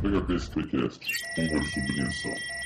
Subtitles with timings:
[0.00, 1.00] PHP Spycast,
[1.38, 2.57] uma subvenção.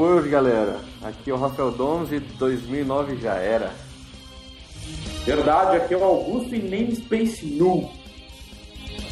[0.00, 0.80] World, galera.
[1.02, 3.70] Aqui é o Rafael Domes e 2009 já era.
[5.26, 7.90] Verdade, aqui é o Augusto e Namespace Nu.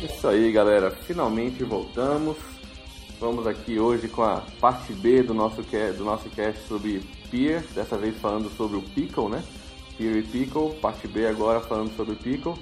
[0.03, 0.91] Isso aí, galera.
[0.91, 2.39] Finalmente voltamos.
[3.21, 7.99] Vamos aqui hoje com a parte B do nosso, do nosso cast sobre Peer, dessa
[7.99, 9.45] vez falando sobre o Pickle, né?
[9.99, 12.55] Peer e Pickle, parte B agora falando sobre o Pickle.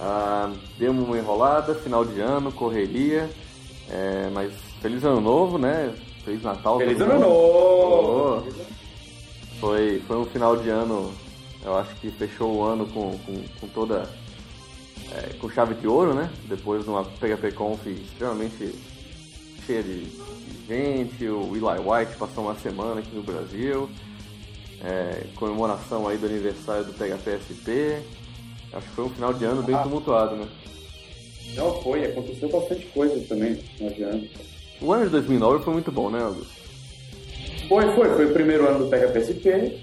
[0.00, 3.28] Ah, demos uma enrolada, final de ano, correria,
[3.90, 5.94] é, mas feliz ano novo, né?
[6.30, 6.78] Feliz Natal.
[6.78, 8.46] Feliz Ano Novo!
[9.58, 11.12] Foi, foi um final de ano,
[11.64, 14.08] eu acho que fechou o ano com, com, com toda.
[15.12, 16.30] É, com chave de ouro, né?
[16.44, 18.76] Depois de uma PHP Conf extremamente
[19.66, 21.28] cheia de, de gente.
[21.28, 23.90] O Eli White passou uma semana aqui no Brasil.
[24.84, 28.02] É, comemoração aí do aniversário do PHPSP.
[28.72, 29.82] Acho que foi um final de ano bem ah.
[29.82, 30.48] tumultuado, né?
[31.56, 32.04] Não, foi.
[32.04, 34.28] Aconteceu bastante coisa também no final de ano.
[34.80, 36.60] O ano de 2009 foi muito bom, né, Augusto?
[37.68, 38.08] Foi, foi.
[38.14, 39.78] Foi o primeiro ano do PHPSP.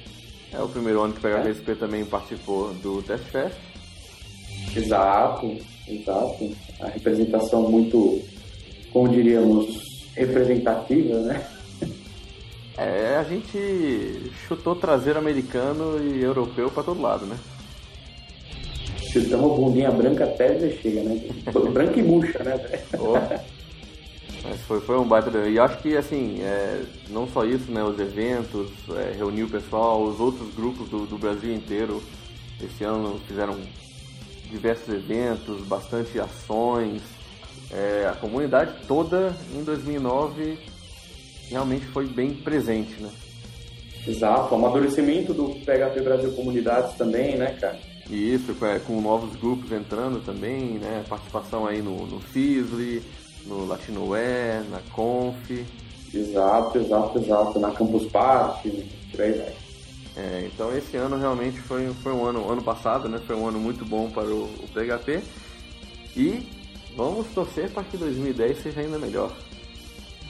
[0.51, 1.75] É o primeiro ano que o PHPSP é.
[1.75, 3.57] também participou do Test Fest.
[4.75, 6.51] Exato, exato.
[6.79, 8.21] A representação muito,
[8.91, 9.67] como diríamos,
[10.15, 11.47] representativa, né?
[12.77, 17.37] É, a gente chutou traseiro americano e europeu para todo lado, né?
[19.11, 21.21] Chutamos bundinha branca até chega, né?
[21.71, 22.59] branca e murcha, né?
[22.99, 23.47] Oh.
[24.43, 25.29] Mas foi, foi um baita.
[25.47, 27.83] E acho que, assim, é, não só isso, né?
[27.83, 32.01] Os eventos, é, reunir o pessoal, os outros grupos do, do Brasil inteiro
[32.61, 33.57] esse ano fizeram
[34.49, 37.01] diversos eventos, bastante ações.
[37.71, 40.57] É, a comunidade toda em 2009
[41.49, 43.09] realmente foi bem presente, né?
[44.07, 47.77] Exato, o amadurecimento do PHP Brasil Comunidades também, né, cara?
[48.09, 51.03] Isso, é, com novos grupos entrando também, né?
[51.09, 53.03] Participação aí no, no FISLI,
[53.47, 55.51] no Latinoware, na Conf.
[56.13, 57.59] Exato, exato, exato.
[57.59, 58.69] Na Campus Party,
[59.11, 59.53] por aí vai.
[60.17, 63.19] É, então esse ano realmente foi, foi um ano, ano passado, né?
[63.25, 65.21] Foi um ano muito bom para o, o PHP.
[66.15, 66.47] E
[66.95, 69.31] vamos torcer para que 2010 seja ainda melhor.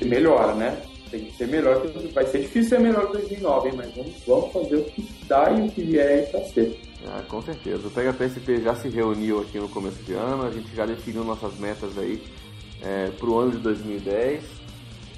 [0.01, 0.81] E melhora, né?
[1.09, 3.75] Tem que ser melhor que vai ser difícil ser melhor que 2009, hein?
[3.77, 6.77] mas vamos, vamos fazer o que dá e o que vier para ser.
[7.07, 7.87] Ah, com certeza.
[7.87, 11.57] O PHPSP já se reuniu aqui no começo de ano, a gente já definiu nossas
[11.57, 12.21] metas aí
[12.81, 14.57] é, para o ano de 2010.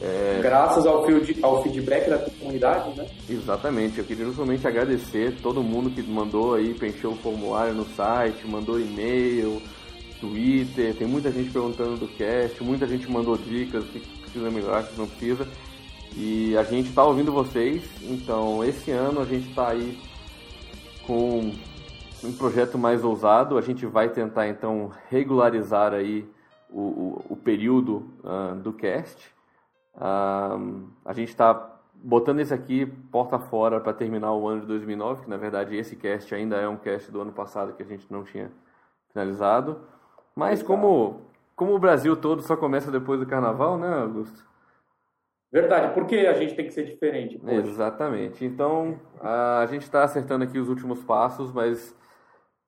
[0.01, 0.39] É...
[0.41, 1.05] Graças ao,
[1.43, 3.05] ao, feedback da comunidade, né?
[3.29, 3.99] Exatamente.
[3.99, 8.79] Eu queria justamente agradecer todo mundo que mandou aí, preencheu o formulário no site, mandou
[8.79, 9.61] e-mail,
[10.21, 10.95] Twitter.
[10.95, 14.87] Tem muita gente perguntando do cast, muita gente mandou dicas, o que precisa melhorar, o
[14.87, 15.47] que não precisa.
[16.15, 19.97] E a gente está ouvindo vocês, então esse ano a gente está aí
[21.05, 21.51] com
[22.23, 23.57] um projeto mais ousado.
[23.57, 26.25] A gente vai tentar então regularizar aí
[26.69, 29.33] o, o, o período uh, do cast.
[29.95, 35.23] Uh, a gente está botando esse aqui porta fora para terminar o ano de 2009,
[35.23, 38.05] que na verdade esse cast ainda é um cast do ano passado que a gente
[38.11, 38.51] não tinha
[39.11, 39.81] finalizado.
[40.35, 41.21] Mas como,
[41.55, 44.47] como o Brasil todo só começa depois do carnaval, né, Augusto?
[45.51, 47.39] Verdade, porque a gente tem que ser diferente.
[47.39, 47.55] Poxa.
[47.55, 48.45] Exatamente.
[48.45, 51.97] Então, a gente está acertando aqui os últimos passos, mas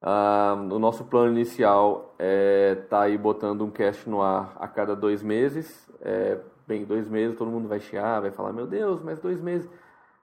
[0.01, 4.95] Uh, o nosso plano inicial é tá aí botando um cast no ar a cada
[4.95, 5.87] dois meses.
[6.01, 9.69] É, bem, dois meses todo mundo vai chiar, vai falar, meu Deus, mas dois meses.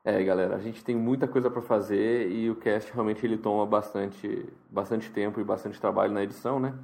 [0.04, 3.64] É, galera, a gente tem muita coisa para fazer e o cast realmente ele toma
[3.66, 6.74] bastante, bastante tempo e bastante trabalho na edição, né?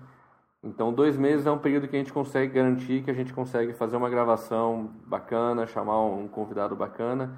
[0.62, 3.72] Então, dois meses é um período que a gente consegue garantir que a gente consegue
[3.74, 7.36] fazer uma gravação bacana, chamar um convidado bacana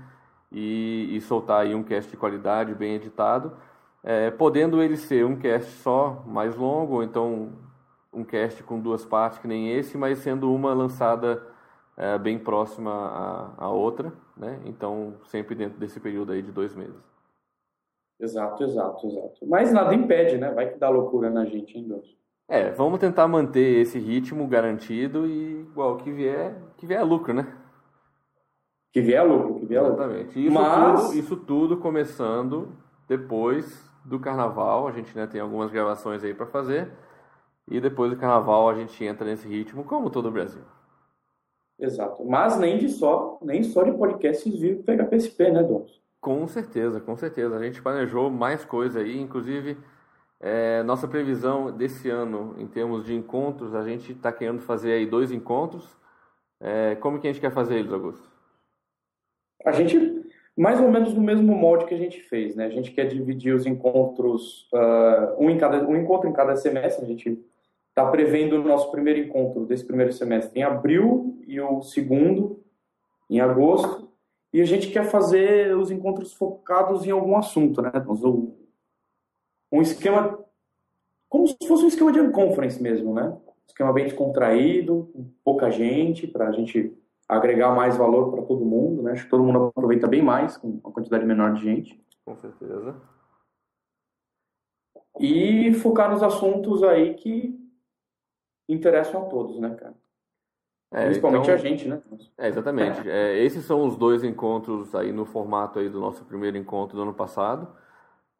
[0.53, 3.53] e, e soltar aí um cast de qualidade, bem editado
[4.07, 7.51] é, podendo ele ser um cast só, mais longo, ou então
[8.13, 11.43] um cast com duas partes, que nem esse, mas sendo uma lançada
[11.97, 14.61] é, bem próxima à, à outra, né?
[14.65, 16.95] Então, sempre dentro desse período aí de dois meses.
[18.21, 19.45] Exato, exato, exato.
[19.47, 20.53] Mas nada impede, né?
[20.53, 22.01] Vai que dá loucura na gente ainda.
[22.49, 27.35] É, vamos tentar manter esse ritmo garantido e igual que vier, que vier é lucro,
[27.35, 27.53] né?
[28.93, 29.97] Que vier lucro, que vier lucro.
[30.05, 30.47] Exatamente.
[30.47, 32.69] Isso, Mas- tudo, isso tudo começando
[33.09, 34.89] depois do carnaval.
[34.89, 36.91] A gente né, tem algumas gravações aí para fazer.
[37.69, 40.63] E depois do carnaval a gente entra nesse ritmo, como todo o Brasil.
[41.79, 42.25] Exato.
[42.25, 46.01] Mas nem de só, nem só de podcasts vive pegar PSP, né, Dons?
[46.21, 47.57] Com certeza, com certeza.
[47.57, 49.77] A gente planejou mais coisa aí, inclusive
[50.41, 55.07] é, nossa previsão desse ano em termos de encontros, a gente está querendo fazer aí
[55.07, 55.97] dois encontros.
[56.61, 58.29] É, como que a gente quer fazer eles, Augusto?
[59.65, 60.16] A gente,
[60.57, 62.65] mais ou menos no mesmo molde que a gente fez, né?
[62.65, 67.05] A gente quer dividir os encontros, ah, um, em cada, um encontro em cada semestre.
[67.05, 67.39] A gente
[67.91, 72.65] está prevendo o nosso primeiro encontro desse primeiro semestre em abril e o segundo
[73.29, 74.11] em agosto.
[74.51, 77.93] E a gente quer fazer os encontros focados em algum assunto, né?
[79.71, 80.39] Um esquema,
[81.29, 83.29] como se fosse um esquema de unconference mesmo, né?
[83.29, 85.11] Um esquema bem descontraído,
[85.45, 86.97] pouca gente, para a gente
[87.29, 89.13] agregar mais valor para todo mundo, né?
[89.13, 92.05] Acho que todo mundo aproveita bem mais com uma quantidade menor de gente.
[92.25, 93.01] Com certeza.
[95.19, 97.59] E focar nos assuntos aí que
[98.69, 99.95] interessam a todos, né, cara?
[100.93, 102.01] É, Principalmente então- a gente, né?
[102.39, 103.09] É, exatamente.
[103.09, 107.03] É, esses são os dois encontros aí no formato aí do nosso primeiro encontro do
[107.03, 107.69] ano passado.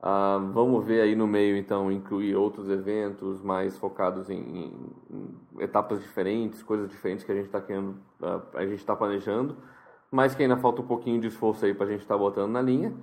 [0.01, 5.63] Ah, vamos ver aí no meio, então, incluir outros eventos mais focados em, em- em
[5.63, 9.57] etapas diferentes, coisas diferentes que a gente está querendo, ah, a gente está planejando,
[10.11, 12.61] mas que ainda falta um pouquinho de esforço aí para a gente estar botando na
[12.63, 12.95] linha.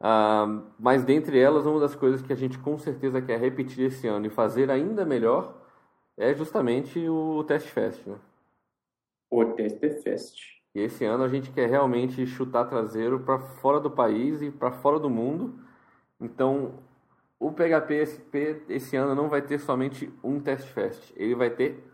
[0.00, 0.46] Ah,
[0.78, 4.26] mas dentre elas, uma das coisas que a gente com certeza quer repetir esse ano
[4.26, 5.54] e fazer ainda melhor
[6.16, 8.16] é justamente o Test Fest, né?
[9.30, 10.36] O TSP Fest.
[10.74, 14.70] E esse ano a gente quer realmente chutar traseiro para fora do país e para
[14.72, 15.58] fora do mundo.
[16.20, 16.74] Então,
[17.38, 21.84] o PHP SP esse ano não vai ter somente um Test Fest, ele vai ter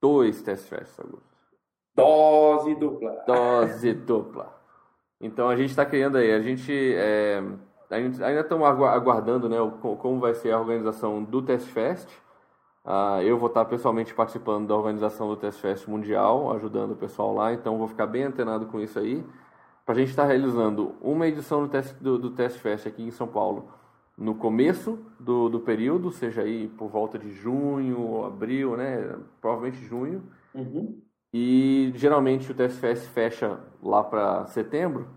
[0.00, 1.34] dois Test Fests, Augusto.
[1.96, 3.22] Dose dupla.
[3.26, 4.54] Dose dupla.
[5.20, 7.42] Então a gente está criando aí, a gente, é,
[7.90, 11.40] a gente ainda estamos agu- aguardando né, o, co- como vai ser a organização do
[11.40, 12.08] Test Fest.
[12.84, 17.32] Ah, eu vou estar pessoalmente participando da organização do Test Fest Mundial, ajudando o pessoal
[17.32, 19.24] lá, então vou ficar bem antenado com isso aí.
[19.84, 23.10] Para a gente estar realizando uma edição do Test, do, do Test Fest aqui em
[23.10, 23.68] São Paulo
[24.16, 29.16] no começo do, do período, seja aí por volta de junho ou abril, né?
[29.40, 30.22] Provavelmente junho.
[30.54, 31.02] Uhum.
[31.32, 35.08] E geralmente o Test Fest fecha lá para setembro.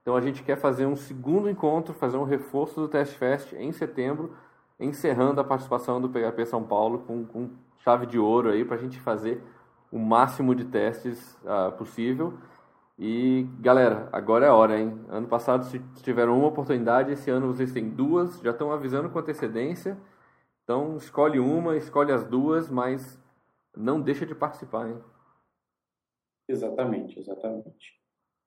[0.00, 3.72] Então a gente quer fazer um segundo encontro, fazer um reforço do Test Fest em
[3.72, 4.34] setembro,
[4.80, 8.80] encerrando a participação do PHP São Paulo com, com chave de ouro aí para a
[8.80, 9.42] gente fazer
[9.92, 12.34] o máximo de testes ah, possível.
[12.98, 14.98] E galera, agora é a hora, hein?
[15.08, 19.18] Ano passado se tiveram uma oportunidade, esse ano vocês têm duas, já estão avisando com
[19.18, 19.98] antecedência.
[20.64, 23.22] Então escolhe uma, escolhe as duas, mas
[23.76, 24.98] não deixa de participar, hein?
[26.48, 28.00] Exatamente, exatamente.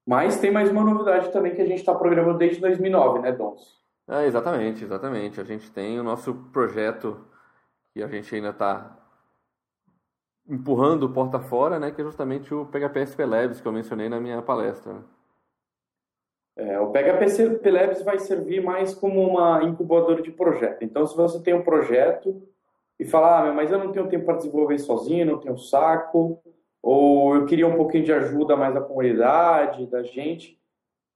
[0.06, 3.80] Mas tem mais uma novidade também que a gente está programando desde 2009, né, Dons?
[4.08, 5.40] É, exatamente, exatamente.
[5.40, 7.24] A gente tem o nosso projeto
[7.94, 8.99] que a gente ainda está
[10.50, 11.92] empurrando porta fora, né?
[11.92, 14.94] Que é justamente o PHP SP Labs que eu mencionei na minha palestra.
[14.94, 15.04] né?
[16.58, 20.84] É, o PHP Labs vai servir mais como uma incubadora de projeto.
[20.84, 22.42] Então, se você tem um projeto
[23.00, 26.42] e fala, ah, mas eu não tenho tempo para desenvolver sozinho, não tenho saco,
[26.82, 30.60] ou eu queria um pouquinho de ajuda mais da comunidade, da gente.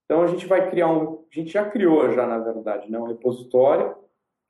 [0.06, 1.26] Então, a gente vai criar um.
[1.30, 3.96] A gente já criou, já na verdade, né, um repositório,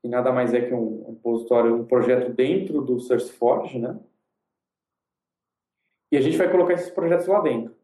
[0.02, 3.98] que nada mais é que um repositório, um projeto dentro do SourceForge, né?
[6.13, 7.75] E a gente vai colocar esses projetos lá dentro.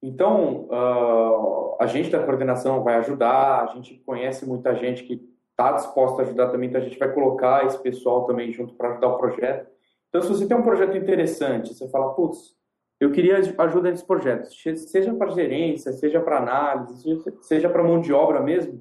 [0.00, 5.20] Então, ah, a gente da coordenação vai ajudar, a gente conhece muita gente que
[5.50, 8.90] está disposta a ajudar também, então a gente vai colocar esse pessoal também junto para
[8.90, 9.68] ajudar o projeto.
[10.08, 12.54] Então, se você tem um projeto interessante, você fala, putz,
[13.00, 18.00] eu queria ajuda nesse projeto, seja para gerência, seja para análise, seja, seja para mão
[18.00, 18.80] de obra mesmo.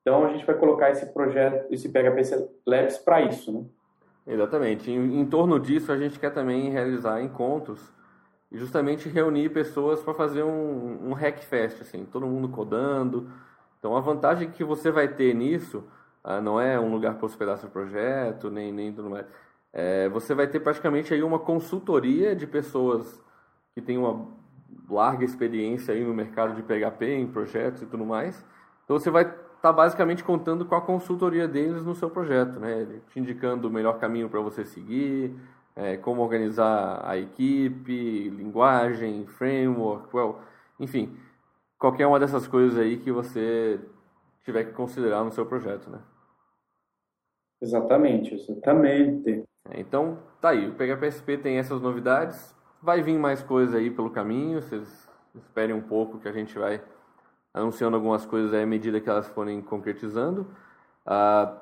[0.00, 3.64] Então, a gente vai colocar esse projeto, esse PHP Labs para isso, né?
[4.26, 4.90] Exatamente.
[4.90, 7.92] Em, em torno disso, a gente quer também realizar encontros
[8.50, 13.30] e justamente reunir pessoas para fazer um, um Hackfest, assim, todo mundo codando.
[13.78, 15.84] Então, a vantagem que você vai ter nisso
[16.22, 19.26] ah, não é um lugar para hospedar seu projeto, nem, nem tudo mais.
[19.72, 23.20] É, você vai ter praticamente aí uma consultoria de pessoas
[23.74, 24.28] que têm uma
[24.88, 28.42] larga experiência aí no mercado de PHP, em projetos e tudo mais.
[28.84, 29.24] Então, você vai
[29.64, 32.86] está basicamente contando com a consultoria deles no seu projeto, né?
[33.08, 35.34] Te indicando o melhor caminho para você seguir,
[35.74, 40.38] é, como organizar a equipe, linguagem, framework, well,
[40.78, 41.16] enfim,
[41.78, 43.80] qualquer uma dessas coisas aí que você
[44.44, 45.98] tiver que considerar no seu projeto, né?
[47.62, 49.44] Exatamente, exatamente.
[49.70, 54.10] É, então, tá aí, o PHPSP tem essas novidades, vai vir mais coisa aí pelo
[54.10, 56.82] caminho, vocês esperem um pouco que a gente vai
[57.54, 60.46] anunciando algumas coisas aí à medida que elas forem concretizando.
[61.06, 61.56] Ah,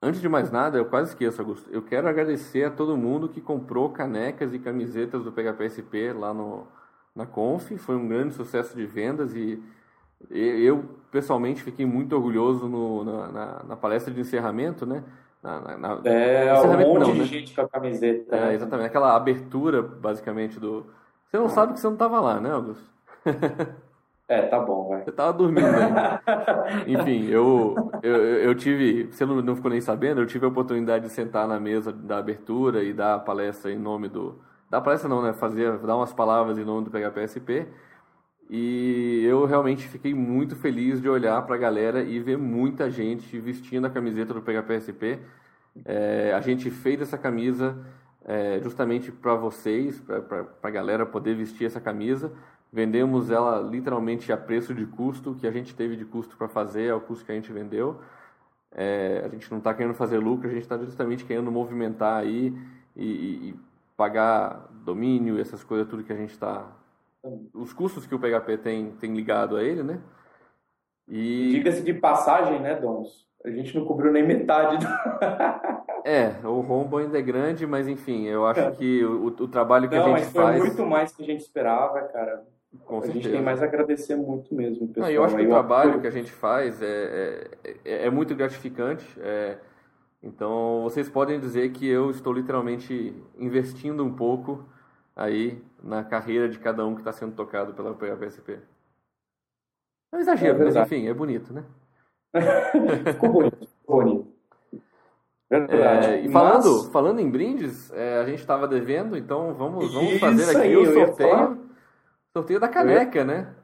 [0.00, 1.68] antes de mais nada, eu quase esqueço, Augusto.
[1.70, 6.66] Eu quero agradecer a todo mundo que comprou canecas e camisetas do PHPSP lá no,
[7.14, 7.70] na Conf.
[7.78, 9.62] Foi um grande sucesso de vendas e
[10.30, 15.04] eu pessoalmente fiquei muito orgulhoso no, na, na, na, palestra de encerramento, né?
[15.42, 17.24] Na, na, é, um monte não, de né?
[17.26, 18.34] gente com a camiseta.
[18.34, 20.86] É, exatamente, aquela abertura, basicamente, do...
[21.26, 21.50] Você não ah.
[21.50, 22.84] sabe que você não estava lá, né, Augusto?
[24.26, 25.04] É, tá bom, vai.
[25.04, 26.22] Você tava dormindo ainda.
[26.86, 31.06] Enfim, eu, eu, eu tive, você não, não ficou nem sabendo, eu tive a oportunidade
[31.06, 34.40] de sentar na mesa da abertura e dar a palestra em nome do...
[34.70, 35.32] Dar palestra não, né?
[35.34, 37.66] Fazer, dar umas palavras em nome do PHPSP.
[38.48, 43.38] E eu realmente fiquei muito feliz de olhar para a galera e ver muita gente
[43.38, 45.18] vestindo a camiseta do PHPSP.
[45.84, 47.76] É, a gente fez essa camisa
[48.24, 52.32] é, justamente para vocês, para a galera poder vestir essa camisa.
[52.74, 56.86] Vendemos ela literalmente a preço de custo, que a gente teve de custo para fazer,
[56.86, 58.00] é o custo que a gente vendeu.
[58.74, 62.52] É, a gente não está querendo fazer lucro, a gente está justamente querendo movimentar aí
[62.96, 63.54] e, e,
[63.96, 66.66] pagar domínio, essas coisas, tudo que a gente está.
[67.52, 70.00] Os custos que o PHP tem, tem ligado a ele, né?
[71.06, 71.50] E...
[71.52, 73.24] Diga-se de passagem, né, Dons?
[73.44, 74.86] A gente não cobriu nem metade do...
[76.04, 79.96] É, o rombo ainda é grande, mas enfim, eu acho que o, o trabalho que
[79.96, 80.58] não, a gente foi faz.
[80.58, 82.44] Foi muito mais que a gente esperava, cara.
[82.84, 83.22] Com a certeza.
[83.22, 85.06] gente tem mais a agradecer muito mesmo, pessoal.
[85.06, 87.48] Não, eu acho que o trabalho que a gente faz é,
[87.84, 89.06] é, é muito gratificante.
[89.20, 89.58] É,
[90.22, 94.64] então, vocês podem dizer que eu estou literalmente investindo um pouco
[95.14, 98.58] aí na carreira de cada um que está sendo tocado pela PHPSP.
[100.12, 101.64] É um exagero, é mas enfim, é bonito, né?
[103.12, 104.34] ficou bonito, ficou bonito.
[105.50, 106.88] É, e falando, mas...
[106.88, 110.92] falando em brindes, é, a gente estava devendo, então vamos, vamos fazer aqui aí, o
[110.92, 111.63] sorteio.
[112.36, 113.54] Sorteio da caneca, né?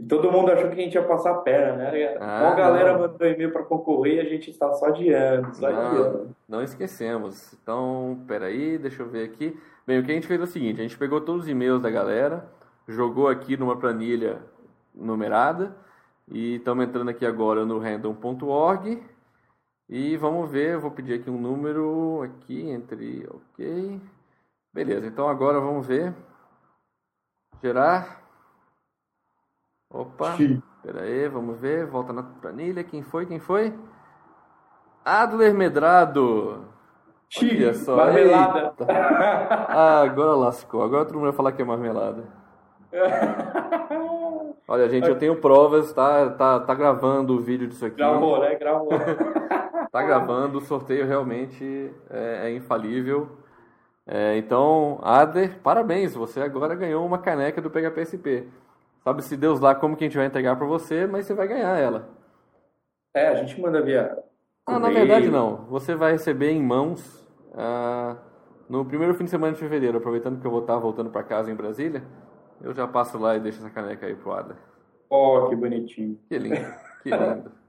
[0.00, 2.16] E todo mundo achou que a gente ia passar a perna, né?
[2.18, 5.80] Ah, a galera mandou e-mail para concorrer e a gente está só adiando, só não,
[5.80, 6.36] adiando.
[6.48, 7.52] Não esquecemos.
[7.52, 9.56] Então, peraí, deixa eu ver aqui.
[9.86, 11.80] Bem, o que a gente fez é o seguinte, a gente pegou todos os e-mails
[11.80, 12.50] da galera,
[12.88, 14.42] jogou aqui numa planilha
[14.92, 15.76] numerada
[16.26, 19.00] e estamos entrando aqui agora no random.org
[19.88, 24.00] e vamos ver, eu vou pedir aqui um número aqui entre, ok.
[24.72, 26.12] Beleza, então agora vamos ver
[27.64, 28.20] Gerar.
[29.88, 30.36] Opa.
[30.36, 30.62] Sim.
[30.82, 31.86] Pera aí, vamos ver.
[31.86, 32.84] Volta na planilha.
[32.84, 33.24] Quem foi?
[33.24, 33.72] Quem foi?
[35.02, 36.66] Adler Medrado.
[37.40, 37.96] Olha só.
[37.96, 38.76] Marmelada.
[39.66, 40.82] Ah, agora lascou.
[40.82, 42.24] Agora todo mundo vai falar que é marmelada.
[44.68, 47.96] Olha, gente, eu tenho provas, tá, tá, tá gravando o vídeo disso aqui.
[47.96, 48.56] Gravou, né?
[48.56, 48.90] Gravou.
[49.90, 53.38] tá gravando, o sorteio realmente é, é infalível.
[54.06, 58.46] É, então, Ader, parabéns, você agora ganhou uma caneca do PHPSP.
[59.02, 61.48] Sabe se Deus lá como que a gente vai entregar para você, mas você vai
[61.48, 62.08] ganhar ela.
[63.14, 64.18] É, a gente manda via.
[64.66, 65.64] Ah, na verdade não.
[65.66, 68.16] Você vai receber em mãos ah,
[68.68, 71.50] no primeiro fim de semana de fevereiro, aproveitando que eu vou estar voltando para casa
[71.50, 72.02] em Brasília.
[72.62, 74.56] Eu já passo lá e deixo essa caneca aí pro Ada.
[75.08, 76.18] Oh, que bonitinho.
[76.28, 77.52] Que lindo, que lindo.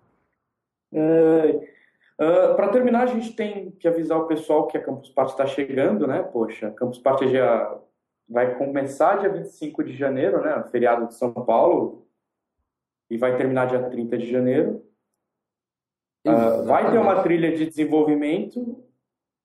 [0.94, 1.75] é,
[2.20, 5.32] Uh, ah, para terminar, a gente tem que avisar o pessoal que a Campus Party
[5.32, 6.24] está chegando, né?
[6.24, 7.78] Poxa, a Campus Party já
[8.28, 10.64] vai começar dia 25 de janeiro, né?
[10.72, 12.08] Feriado de São Paulo,
[13.10, 14.84] e vai terminar dia 30 de janeiro.
[16.26, 18.84] Uh, vai ter uma trilha de desenvolvimento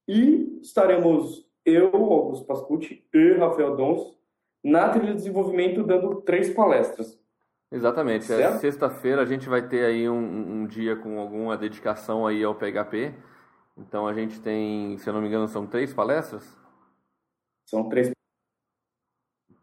[0.08, 4.18] e estaremos eu, Augusto Pascucci e Rafael Dons
[4.64, 7.19] na trilha de desenvolvimento dando três palestras.
[7.70, 8.30] Exatamente.
[8.32, 12.54] É, Sexta-feira a gente vai ter aí um, um, dia com alguma dedicação aí ao
[12.54, 13.14] PHP.
[13.76, 16.44] Então a gente tem, se eu não me engano, são três palestras?
[17.64, 18.10] São três,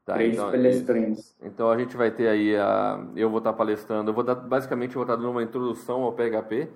[0.06, 1.36] tá, três então, palestrinhas.
[1.42, 4.96] Então a gente vai ter aí a, eu vou estar palestrando, eu vou dar, basicamente
[4.96, 6.70] eu vou estar dando uma introdução ao PHP,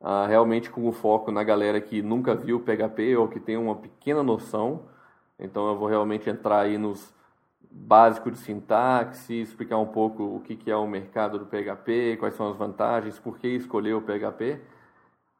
[0.00, 3.56] uh, realmente com o foco na galera que nunca viu o PHP ou que tem
[3.56, 4.82] uma pequena noção.
[5.38, 7.14] Então eu vou realmente entrar aí nos
[7.74, 12.50] básico de sintaxe, explicar um pouco o que, é o mercado do PHP, quais são
[12.50, 14.60] as vantagens, por que escolher o PHP, uh,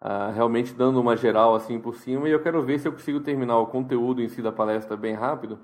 [0.01, 3.21] ah, realmente dando uma geral assim por cima, e eu quero ver se eu consigo
[3.21, 5.59] terminar o conteúdo em si da palestra bem rápido,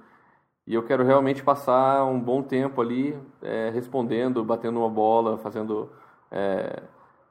[0.66, 5.90] e eu quero realmente passar um bom tempo ali é, respondendo, batendo uma bola, fazendo,
[6.30, 6.82] é,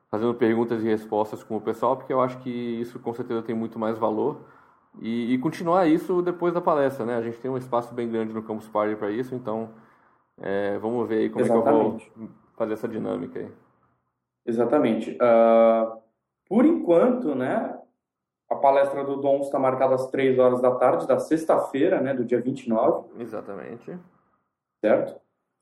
[0.09, 3.55] fazendo perguntas e respostas com o pessoal, porque eu acho que isso com certeza tem
[3.55, 4.41] muito mais valor.
[5.01, 7.15] E, e, continuar isso depois da palestra, né?
[7.15, 9.69] A gente tem um espaço bem grande no Campus Party para isso, então
[10.39, 12.05] é, vamos ver aí como Exatamente.
[12.05, 13.51] é que eu vou fazer essa dinâmica aí.
[14.45, 15.11] Exatamente.
[15.11, 16.01] Uh,
[16.47, 17.77] por enquanto, né,
[18.49, 22.23] a palestra do Dom está marcada às 3 horas da tarde da sexta-feira, né, do
[22.23, 23.09] dia 29.
[23.19, 23.97] Exatamente.
[24.79, 25.19] Certo?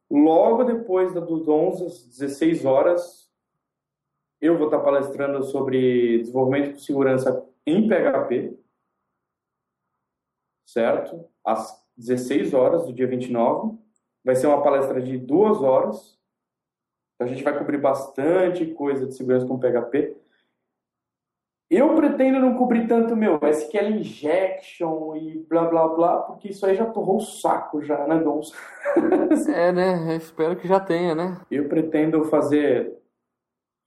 [0.10, 3.32] Logo depois dos 11 às 16 horas,
[4.40, 8.56] eu vou estar palestrando sobre desenvolvimento de segurança em PHP,
[10.76, 11.26] certo?
[11.44, 13.78] Às 16 horas do dia 29.
[14.24, 16.20] Vai ser uma palestra de duas horas.
[17.18, 20.18] A gente vai cobrir bastante coisa de segurança com PHP.
[21.70, 26.76] Eu pretendo não cobrir tanto meu SQL injection e blá blá blá, porque isso aí
[26.76, 28.54] já torrou o saco já, né, Dons?
[29.50, 30.14] é, né?
[30.14, 31.42] Eu espero que já tenha, né?
[31.50, 33.02] Eu pretendo fazer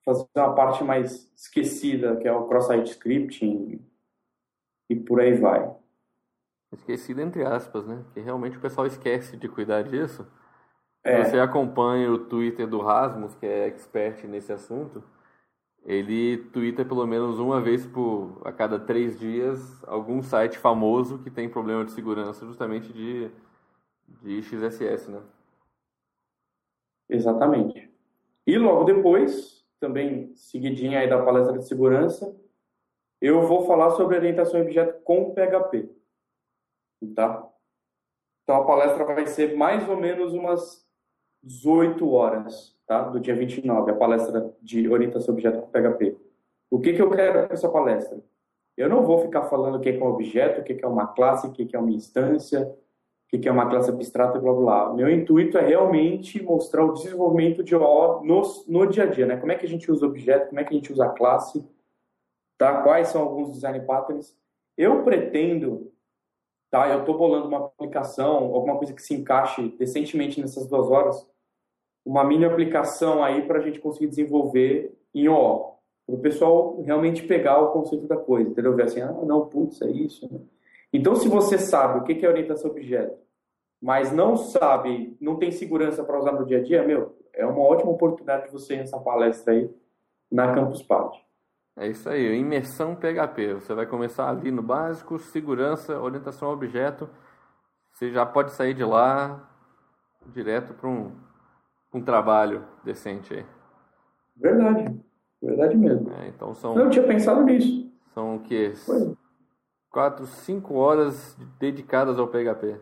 [0.04, 3.78] fazer uma parte mais esquecida, que é o cross-site scripting
[4.88, 5.77] e por aí vai.
[6.72, 8.04] Esquecida entre aspas, né?
[8.12, 10.26] Que realmente o pessoal esquece de cuidar disso.
[11.04, 11.24] É.
[11.24, 15.02] Você acompanha o Twitter do Rasmus, que é expert nesse assunto
[15.84, 21.30] ele twitta pelo menos uma vez por a cada três dias algum site famoso que
[21.30, 23.30] tem problema de segurança justamente de,
[24.22, 25.22] de XSS, né?
[27.08, 27.90] Exatamente.
[28.46, 32.36] E logo depois, também seguidinha aí da palestra de segurança,
[33.20, 35.90] eu vou falar sobre orientação a objeto com PHP.
[37.14, 37.48] Tá?
[38.42, 40.86] Então a palestra vai ser mais ou menos umas
[41.42, 43.02] 18 horas tá?
[43.02, 46.16] do dia 29, a palestra de orientação objeto com PHP.
[46.70, 48.18] O que, que eu quero com essa palestra?
[48.76, 51.46] Eu não vou ficar falando o que é um objeto, o que é uma classe,
[51.46, 52.72] o que é uma instância,
[53.32, 54.94] o que é uma classe abstrata e blá blá.
[54.94, 59.36] Meu intuito é realmente mostrar o desenvolvimento de OO no, no dia a dia, né?
[59.36, 61.64] Como é que a gente usa objeto, como é que a gente usa classe,
[62.56, 62.82] tá?
[62.82, 64.36] Quais são alguns design patterns.
[64.76, 65.92] Eu pretendo,
[66.70, 66.88] tá?
[66.88, 71.26] Eu estou bolando uma aplicação, alguma coisa que se encaixe decentemente nessas duas horas,
[72.04, 75.74] uma mini aplicação aí para a gente conseguir desenvolver em O.
[76.06, 78.74] Para o pessoal realmente pegar o conceito da coisa, entendeu?
[78.74, 80.26] Ver assim, ah, não, putz, é isso.
[80.32, 80.40] Né?
[80.92, 83.18] Então, se você sabe o que é orientação objeto,
[83.80, 87.60] mas não sabe, não tem segurança para usar no dia a dia, meu, é uma
[87.60, 89.70] ótima oportunidade de você ir nessa palestra aí
[90.30, 91.27] na Campus Party.
[91.78, 93.54] É isso aí, imersão PHP.
[93.54, 97.08] Você vai começar ali no básico, segurança, orientação a objeto.
[97.92, 99.48] Você já pode sair de lá
[100.32, 101.12] direto para um
[101.92, 103.46] um trabalho decente aí.
[104.36, 105.00] Verdade,
[105.42, 106.12] verdade mesmo.
[106.12, 106.78] É, então são.
[106.78, 107.90] Eu tinha pensado nisso.
[108.12, 108.74] São o quê?
[108.76, 109.16] Foi.
[109.90, 112.78] Quatro, cinco horas dedicadas ao PHP.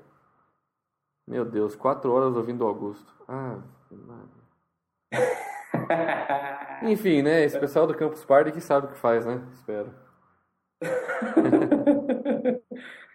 [1.27, 3.13] Meu Deus, quatro horas ouvindo o Augusto.
[3.29, 3.59] Ah,
[6.83, 7.45] Enfim, né?
[7.45, 9.43] Esse pessoal do Campus Party que sabe o que faz, né?
[9.53, 9.91] Espero.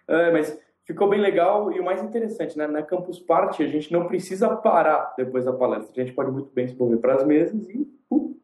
[0.08, 2.66] é, mas ficou bem legal e o mais interessante, né?
[2.66, 5.92] Na Campus Party a gente não precisa parar depois da palestra.
[6.02, 7.88] A gente pode muito bem se mover para as mesas e...
[8.10, 8.36] Uh.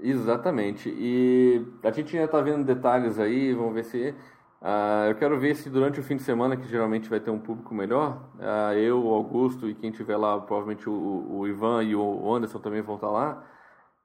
[0.00, 0.92] Exatamente.
[0.96, 4.14] E a gente ainda está vendo detalhes aí, vamos ver se...
[4.60, 7.38] Uh, eu quero ver se durante o fim de semana, que geralmente vai ter um
[7.38, 11.94] público melhor, uh, eu, o Augusto e quem tiver lá, provavelmente o, o Ivan e
[11.94, 13.44] o Anderson também vão estar lá,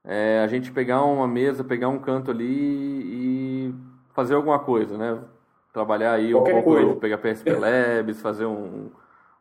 [0.10, 3.76] é, a gente pegar uma mesa, pegar um canto ali e
[4.12, 5.24] fazer alguma coisa, né?
[5.72, 7.00] trabalhar aí Qualquer um pouco, coisa.
[7.00, 8.90] pegar PSP Labs, fazer um,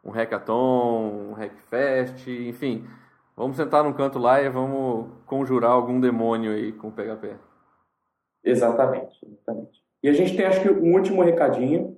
[0.05, 2.87] um hackathon, um hackfest, enfim.
[3.35, 7.37] Vamos sentar num canto lá e vamos conjurar algum demônio aí com o PHP.
[8.45, 9.83] Exatamente, exatamente.
[10.03, 11.97] E a gente tem, acho que, um último recadinho.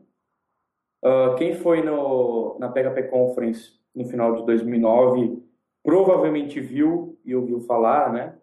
[1.03, 5.43] Uh, quem foi no, na PHP Conference no final de 2009
[5.83, 8.35] provavelmente viu e ouviu falar, né,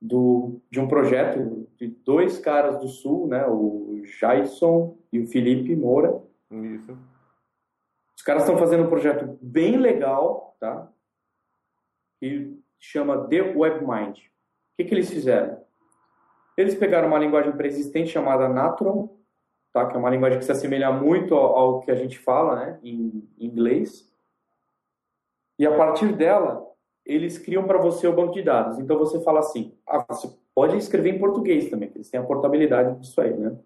[0.00, 5.74] do, de um projeto de dois caras do Sul, né, o Jason e o Felipe
[5.74, 6.22] Moura.
[6.50, 6.96] Isso.
[8.16, 10.90] Os caras estão fazendo um projeto bem legal, tá?
[12.20, 14.18] Que chama The WebMind.
[14.18, 15.60] O que, que eles fizeram?
[16.56, 19.16] Eles pegaram uma linguagem pré-existente chamada Natron,
[19.72, 19.86] tá?
[19.86, 22.80] que é uma linguagem que se assemelha muito ao, ao que a gente fala né?
[22.82, 24.10] em, em inglês.
[25.58, 26.66] E a partir dela,
[27.04, 28.78] eles criam para você o banco de dados.
[28.78, 32.98] Então você fala assim, ah, você pode escrever em português também, eles têm a portabilidade
[33.00, 33.56] disso aí, né?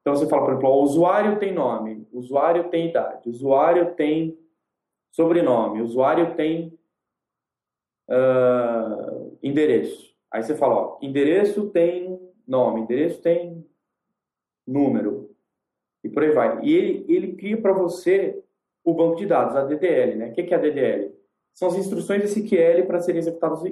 [0.00, 3.94] Então você fala, por exemplo, o usuário tem nome, o usuário tem idade, o usuário
[3.94, 4.38] tem
[5.10, 6.78] sobrenome, o usuário tem
[8.08, 10.16] uh, endereço.
[10.30, 13.64] Aí você fala, ó, endereço tem nome, endereço tem
[14.66, 15.30] número
[16.02, 16.64] e por aí vai.
[16.64, 18.42] E ele, ele cria para você
[18.84, 20.30] o banco de dados, a DDL, né?
[20.30, 21.14] O que é a DDL?
[21.52, 23.62] São as instruções SQL para serem executadas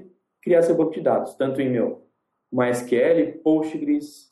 [0.47, 2.07] criar seu banco de dados, tanto em meu
[2.53, 4.31] MySQL, Postgres,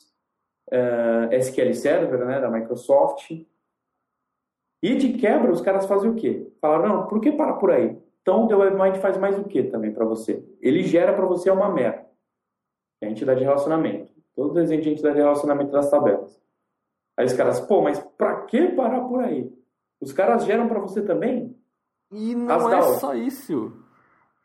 [0.71, 3.31] uh, eh, SQL Server, né, da Microsoft.
[4.81, 6.49] E de quebra, os caras fazem o quê?
[6.61, 8.01] Falaram, não, por que parar por aí?
[8.21, 10.41] Então, o The WebMind faz mais o que também para você?
[10.61, 12.09] Ele gera para você uma meta,
[12.97, 14.13] que é a entidade de relacionamento.
[14.33, 16.41] Todo desenho de entidade de relacionamento das tabelas.
[17.17, 19.51] Aí os caras, pô, mas para que parar por aí?
[19.99, 21.59] Os caras geram para você também?
[22.09, 23.73] E não é só isso.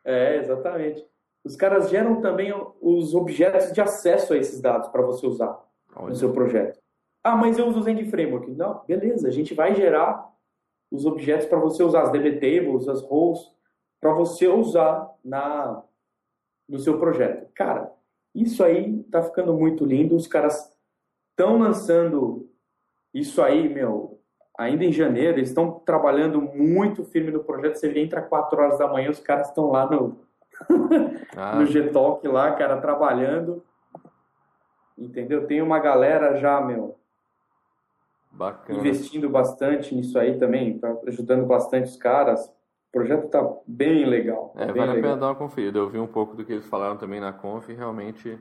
[0.05, 1.10] É, exatamente.
[1.45, 5.59] Os caras geram também os objetos de acesso a esses dados para você usar
[5.97, 6.09] Olha.
[6.09, 6.79] no seu projeto.
[7.23, 8.51] Ah, mas eu uso o Zend Framework.
[8.51, 10.31] Não, beleza, a gente vai gerar
[10.91, 13.41] os objetos para você usar, as DB tables, as roles,
[14.01, 15.83] para você usar na,
[16.69, 17.51] no seu projeto.
[17.55, 17.93] Cara,
[18.35, 20.17] isso aí tá ficando muito lindo.
[20.17, 20.73] Os caras
[21.31, 22.51] estão lançando
[23.15, 24.21] isso aí, meu,
[24.59, 25.39] ainda em janeiro.
[25.39, 27.77] Eles estão trabalhando muito firme no projeto.
[27.77, 30.19] Você entra 4 horas da manhã, os caras estão lá no,
[31.37, 31.57] ah.
[31.57, 33.65] no G-Talk lá, cara, trabalhando.
[34.97, 35.47] Entendeu?
[35.47, 36.99] Tem uma galera já, meu,
[38.31, 38.79] Bacana.
[38.79, 42.47] investindo bastante nisso aí também, tá ajudando bastante os caras.
[42.47, 44.53] O projeto tá bem legal.
[44.57, 44.99] É, bem vale legal.
[44.99, 45.79] a pena dar uma conferida.
[45.79, 48.39] Eu vi um pouco do que eles falaram também na conf e realmente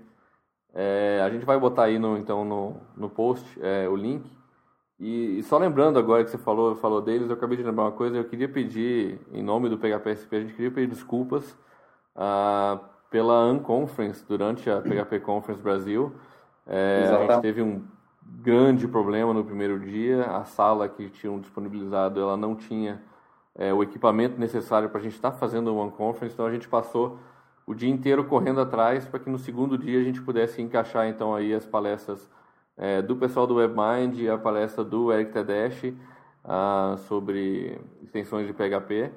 [0.74, 4.30] é, a gente vai botar aí no, então no, no post é, o link.
[5.00, 7.92] E, e, só lembrando agora que você falou, falou deles, eu acabei de lembrar uma
[7.92, 11.58] coisa, eu queria pedir, em nome do PHPSP, a gente queria pedir desculpas
[12.22, 12.78] ah,
[13.10, 16.14] pela Unconference durante a PHP Conference Brasil.
[16.68, 17.82] É, a gente teve um
[18.22, 20.26] grande problema no primeiro dia.
[20.26, 23.02] A sala que tinham disponibilizado, ela não tinha
[23.56, 26.68] é, o equipamento necessário para a gente estar tá fazendo uma conference, então a gente
[26.68, 27.18] passou
[27.66, 31.34] o dia inteiro correndo atrás para que no segundo dia a gente pudesse encaixar então
[31.34, 32.30] aí as palestras
[32.76, 35.96] é, do pessoal do WebMind e a palestra do Eric Tedeschi
[36.44, 39.12] ah, sobre extensões de PHP.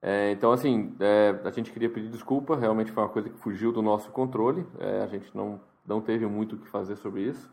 [0.00, 3.72] É, então, assim, é, a gente queria pedir desculpa, realmente foi uma coisa que fugiu
[3.72, 7.50] do nosso controle, é, a gente não, não teve muito o que fazer sobre isso.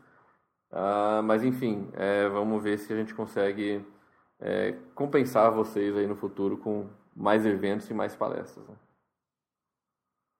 [0.70, 3.84] Uh, mas enfim, é, vamos ver se a gente consegue
[4.40, 8.66] é, compensar vocês aí no futuro com mais eventos e mais palestras.
[8.66, 8.74] Né?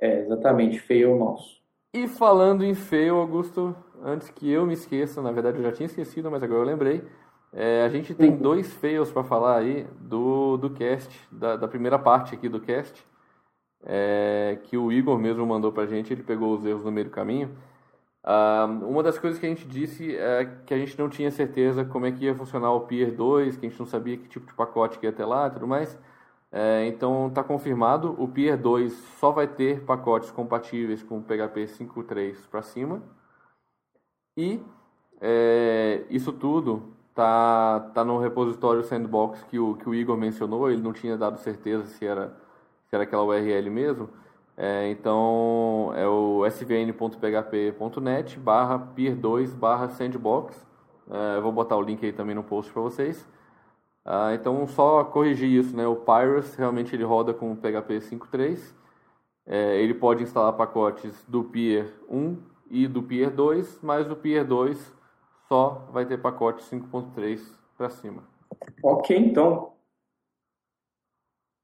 [0.01, 1.61] É, exatamente, feio o nosso.
[1.95, 5.87] E falando em feio, Augusto, antes que eu me esqueça, na verdade eu já tinha
[5.87, 7.03] esquecido, mas agora eu lembrei.
[7.53, 11.99] É, a gente tem dois feios para falar aí do, do cast, da, da, primeira
[11.99, 13.07] parte aqui do cast,
[13.85, 17.11] é, que o Igor mesmo mandou pra gente, ele pegou os erros no meio do
[17.11, 17.57] caminho.
[18.27, 21.85] Uh, uma das coisas que a gente disse é que a gente não tinha certeza
[21.85, 24.47] como é que ia funcionar o Pier 2, que a gente não sabia que tipo
[24.47, 25.97] de pacote que ia ter lá e tudo mais.
[26.51, 31.67] É, então está confirmado, o Pier 2 só vai ter pacotes compatíveis com o PHP
[31.67, 33.01] 5.3 para cima.
[34.37, 34.61] E
[35.21, 40.83] é, isso tudo tá, tá no repositório Sandbox que o, que o Igor mencionou, ele
[40.83, 42.29] não tinha dado certeza se era,
[42.89, 44.09] se era aquela URL mesmo.
[44.57, 50.67] É, então é o svn.php.net barra peer2 barra sandbox.
[51.11, 53.27] É, eu vou botar o link aí também no post para vocês.
[54.05, 55.87] Ah, então só corrigir isso, né?
[55.87, 58.75] O Pyrus realmente ele roda com o PHP 5.3.
[59.47, 62.37] É, ele pode instalar pacotes do Pier 1
[62.71, 64.96] e do Pier 2, mas o Pier 2
[65.49, 67.41] só vai ter pacote 5.3
[67.77, 68.23] para cima.
[68.83, 69.77] Ok, então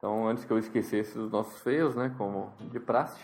[0.03, 3.23] então, antes que eu esquecesse dos nossos feios, né, como de praxe.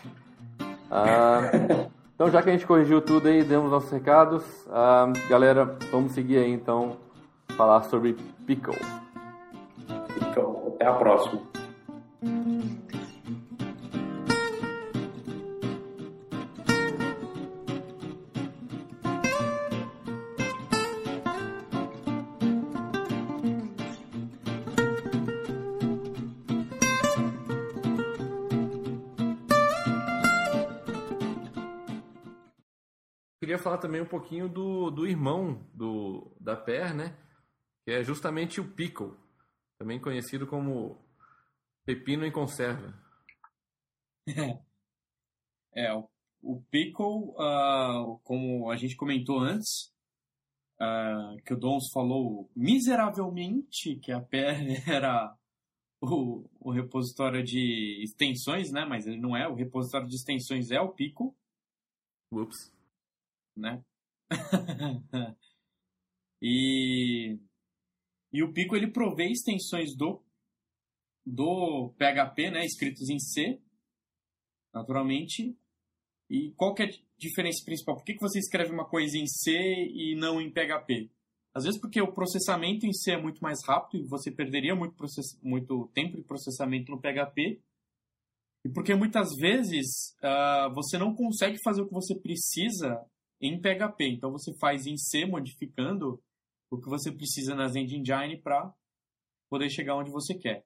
[0.89, 1.41] Ah,
[2.15, 6.37] então, já que a gente corrigiu tudo aí, demos nossos recados, ah, galera, vamos seguir
[6.37, 6.95] aí então
[7.57, 8.13] falar sobre
[8.47, 8.79] Pickle.
[10.07, 11.41] Pickle, até a próxima.
[33.59, 37.17] Queria falar também um pouquinho do, do irmão do, da Per, né?
[37.83, 39.13] Que é justamente o Pickle,
[39.77, 40.97] também conhecido como
[41.85, 42.93] pepino em conserva.
[45.75, 46.09] É, o,
[46.41, 49.93] o Pickle, uh, como a gente comentou antes,
[50.81, 54.57] uh, que o Dons falou miseravelmente que a Per
[54.89, 55.35] era
[56.01, 58.83] o, o repositório de extensões, né?
[58.83, 59.47] Mas ele não é.
[59.47, 61.31] O repositório de extensões é o Pickle.
[62.31, 62.78] Ups
[63.59, 63.83] né?
[66.41, 67.39] e,
[68.31, 70.23] e o Pico ele provê extensões do,
[71.25, 73.59] do PHP, né, escritos em C,
[74.73, 75.55] naturalmente.
[76.29, 77.95] E qual que é a diferença principal?
[77.95, 81.09] Por que, que você escreve uma coisa em C e não em PHP?
[81.53, 84.95] Às vezes porque o processamento em C é muito mais rápido e você perderia muito,
[84.95, 85.37] process...
[85.41, 87.59] muito tempo de processamento no PHP.
[88.63, 93.03] E porque muitas vezes uh, você não consegue fazer o que você precisa
[93.41, 94.09] em PHP.
[94.09, 96.21] Então você faz em C, modificando
[96.69, 98.71] o que você precisa nas Engine para
[99.49, 100.63] poder chegar onde você quer.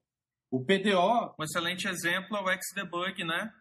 [0.51, 1.33] O PDO.
[1.39, 3.51] Um excelente exemplo é o Xdebug, né?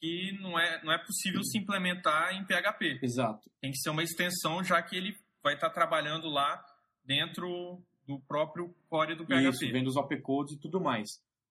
[0.00, 2.98] Que não é, não é possível se implementar em PHP.
[3.02, 3.50] Exato.
[3.60, 6.64] Tem que ser uma extensão, já que ele vai estar trabalhando lá
[7.04, 9.48] dentro do próprio core do PHP.
[9.48, 11.08] Isso, vendo os opcodes e tudo mais.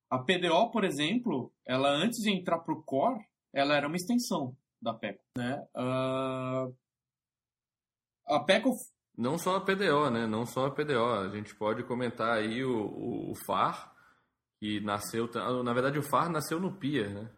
[0.10, 4.56] A PDO, por exemplo, ela antes de entrar para o core, ela era uma extensão
[4.82, 5.64] da PECO, né?
[5.76, 6.76] Uh,
[8.30, 8.72] a PECO
[9.20, 10.26] não só a PDO, né?
[10.26, 11.04] Não só a PDO.
[11.04, 13.94] A gente pode comentar aí o, o, o FAR,
[14.58, 15.30] que nasceu.
[15.62, 17.30] Na verdade, o FAR nasceu no PIA, né?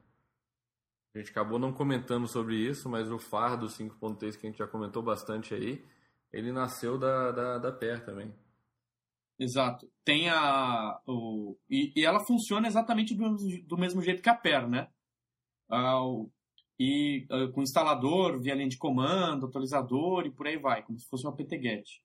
[1.15, 4.59] A gente acabou não comentando sobre isso, mas o FAR do 5.3, que a gente
[4.59, 5.83] já comentou bastante aí,
[6.31, 8.31] ele nasceu da, da, da PER também.
[9.39, 9.91] Exato.
[10.05, 11.01] Tem a.
[11.07, 14.87] O, e, e ela funciona exatamente do, do mesmo jeito que a PER, né?
[15.67, 16.29] Ah, o,
[16.83, 21.07] e uh, com instalador, via linha de comando, atualizador e por aí vai, como se
[21.07, 22.03] fosse uma PTGET.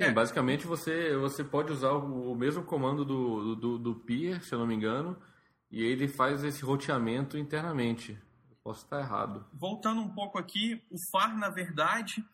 [0.00, 4.54] Sim, basicamente você, você pode usar o, o mesmo comando do, do, do peer, se
[4.54, 5.20] eu não me engano,
[5.68, 8.12] e ele faz esse roteamento internamente.
[8.48, 9.44] Eu posso estar errado.
[9.52, 12.24] Voltando um pouco aqui, o FAR, na verdade,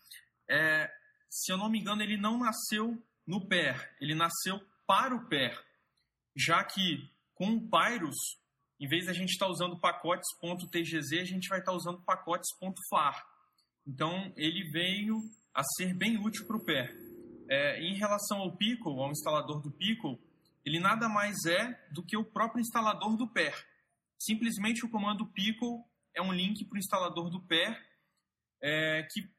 [0.51, 0.91] é,
[1.31, 5.59] se eu não me engano, ele não nasceu no PER, ele nasceu para o PER,
[6.37, 8.42] já que com o Pyrus
[8.83, 13.25] em vez da gente estar tá usando pacotes.tgz, a gente vai estar tá usando pacotes.far.
[13.87, 15.21] Então, ele veio
[15.55, 16.93] a ser bem útil para o pé.
[17.49, 20.19] É, em relação ao Pickle, ao instalador do Pickle,
[20.65, 23.55] ele nada mais é do que o próprio instalador do PER.
[24.19, 27.81] Simplesmente o comando Pickle é um link para o instalador do PER,
[28.61, 29.31] é, que,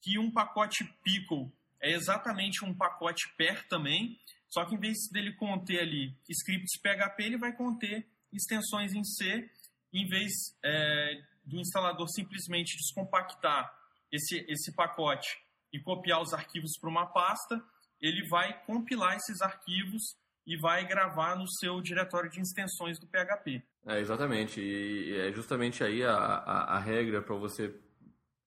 [0.00, 4.16] que um pacote Pickle é exatamente um pacote PER também,
[4.48, 9.50] só que em vez dele conter ali scripts PHP, ele vai conter extensões em C,
[9.92, 10.32] em vez
[10.64, 13.72] é, do instalador simplesmente descompactar
[14.10, 15.28] esse, esse pacote
[15.72, 17.62] e copiar os arquivos para uma pasta,
[18.00, 20.02] ele vai compilar esses arquivos
[20.46, 23.62] e vai gravar no seu diretório de extensões do PHP.
[23.86, 24.60] É, exatamente.
[24.60, 27.74] E é justamente aí a, a, a regra para você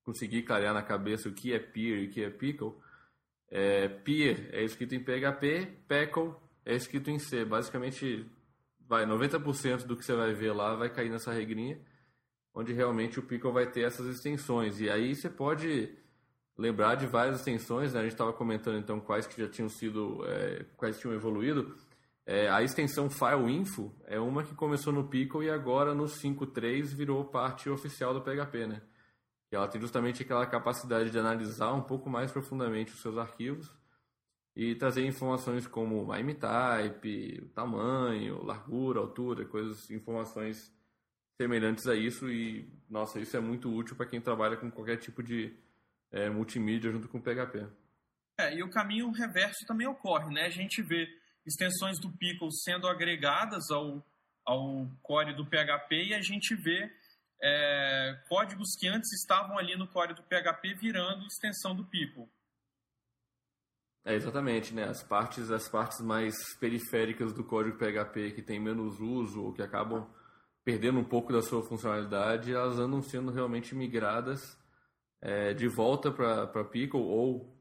[0.04, 2.76] conseguir clarear na cabeça o que é peer e o que é pickle.
[3.50, 7.46] É, peer é escrito em PHP, pickle é escrito em C.
[7.46, 8.30] Basicamente,
[8.88, 11.80] vai 90% do que você vai ver lá vai cair nessa regrinha,
[12.54, 14.80] onde realmente o Pickle vai ter essas extensões.
[14.80, 15.98] E aí você pode
[16.58, 18.00] lembrar de várias extensões, né?
[18.00, 21.76] a gente estava comentando então quais que já tinham sido, é, quais tinham evoluído.
[22.26, 27.24] É, a extensão FileInfo é uma que começou no Pickle e agora no 5.3 virou
[27.26, 28.82] parte oficial do PHP, né?
[29.48, 33.72] Que ela tem justamente aquela capacidade de analisar um pouco mais profundamente os seus arquivos
[34.56, 40.74] e trazer informações como MIME type, tamanho, largura, altura, coisas, informações
[41.38, 45.22] semelhantes a isso e nossa, isso é muito útil para quem trabalha com qualquer tipo
[45.22, 45.54] de
[46.12, 47.68] é, multimídia junto com PHP.
[48.40, 50.44] É, e o caminho reverso também ocorre, né?
[50.44, 51.08] A gente vê
[51.46, 54.06] extensões do Pickle sendo agregadas ao,
[54.46, 56.90] ao core do PHP e a gente vê
[57.42, 62.30] é, códigos que antes estavam ali no core do PHP virando extensão do Pickle.
[64.06, 64.84] É, exatamente, né?
[64.84, 69.64] As partes, as partes mais periféricas do código PHP que tem menos uso ou que
[69.64, 70.08] acabam
[70.64, 74.42] perdendo um pouco da sua funcionalidade, elas andam sendo realmente migradas
[75.22, 77.56] é, de volta para Pickle ou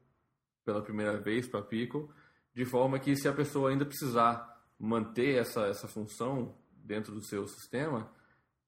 [0.63, 2.07] pela primeira vez para Pickle,
[2.53, 7.47] de forma que se a pessoa ainda precisar manter essa, essa função dentro do seu
[7.47, 8.11] sistema,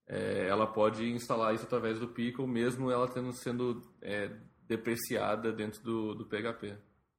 [0.07, 4.35] é, ela pode instalar isso através do Pickle, mesmo ela tendo sendo é,
[4.67, 6.75] depreciada dentro do, do PHP.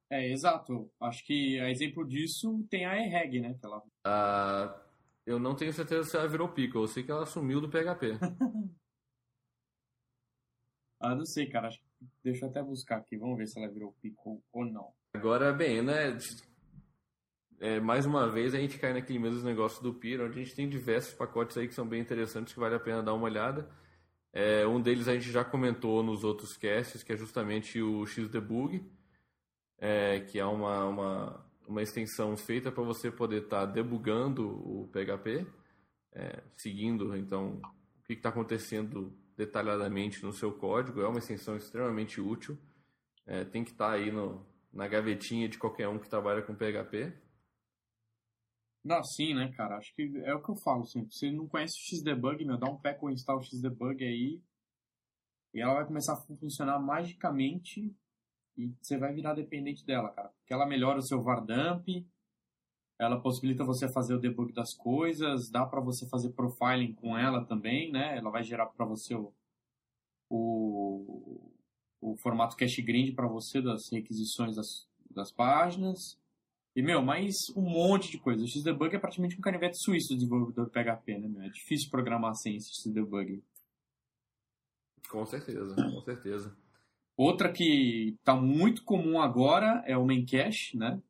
[0.09, 0.91] É, exato.
[0.99, 3.53] Acho que a exemplo disso tem a EREG, né?
[3.53, 3.83] Que ela...
[4.03, 4.81] Ah,
[5.25, 6.79] eu não tenho certeza se ela virou pico.
[6.79, 8.17] Eu sei que ela sumiu do PHP.
[10.99, 11.69] ah, não sei, cara.
[12.23, 13.17] Deixa eu até buscar aqui.
[13.17, 14.91] Vamos ver se ela virou pico ou não.
[15.13, 16.17] Agora, bem, né?
[17.59, 20.55] É, mais uma vez a gente cai naquele mesmo negócio do Piro, onde a gente
[20.55, 23.69] tem diversos pacotes aí que são bem interessantes que vale a pena dar uma olhada.
[24.31, 28.83] É, um deles a gente já comentou nos outros casts, que é justamente o Xdebug
[29.79, 34.87] é, que é uma, uma, uma extensão feita para você poder estar tá debugando o
[34.89, 35.47] PHP,
[36.13, 37.61] é, seguindo então
[37.99, 41.01] o que está acontecendo detalhadamente no seu código.
[41.01, 42.57] É uma extensão extremamente útil.
[43.25, 46.55] É, tem que estar tá aí no, na gavetinha de qualquer um que trabalha com
[46.55, 47.13] PHP.
[48.83, 49.77] Não, sim, né, cara?
[49.77, 51.05] Acho que é o que eu falo, assim.
[51.09, 54.41] Se você não conhece o Xdebug, meu, dá um pé com install Xdebug aí
[55.53, 57.93] e ela vai começar a funcionar magicamente
[58.59, 60.27] e você vai virar dependente dela, cara.
[60.29, 62.05] Porque ela melhora o seu VAR dump,
[62.99, 67.45] ela possibilita você fazer o debug das coisas, dá para você fazer profiling com ela
[67.45, 68.17] também, né?
[68.17, 69.33] Ela vai gerar para você o,
[70.29, 71.53] o,
[72.01, 76.19] o, formato cache grind para você das requisições das, das páginas.
[76.75, 78.43] E, meu, mais um monte de coisa.
[78.43, 81.43] O Xdebug é praticamente um canivete suíço do desenvolvedor PHP, né, meu?
[81.43, 83.41] É difícil programar sem esse Xdebug.
[85.09, 86.68] Com certeza, com certeza.
[87.21, 91.01] Outra que está muito comum agora é o Memcache, né?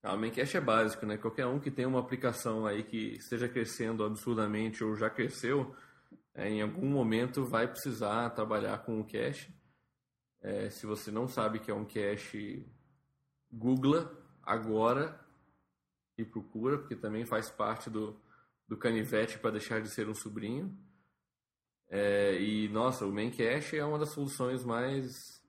[0.00, 1.16] Ah, o Maincache é básico, né?
[1.16, 5.74] Qualquer um que tenha uma aplicação aí que esteja crescendo absurdamente ou já cresceu,
[6.32, 9.52] é, em algum momento vai precisar trabalhar com o cache.
[10.40, 12.64] É, se você não sabe que é um cache,
[13.50, 15.18] googla agora
[16.16, 18.16] e procura, porque também faz parte do,
[18.68, 20.78] do canivete para deixar de ser um sobrinho.
[21.90, 25.40] É, e, nossa, o main cache é uma das soluções mais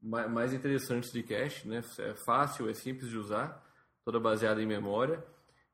[0.00, 1.82] mais interessantes de cache, né?
[1.98, 3.60] É fácil, é simples de usar,
[4.04, 5.24] toda baseada em memória.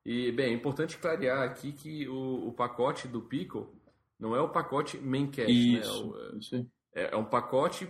[0.02, 3.74] E, bem, é importante clarear aqui que o, o pacote do Pico
[4.18, 6.30] não é o pacote main cache, isso, né?
[6.32, 7.86] O, isso é, é, um pacote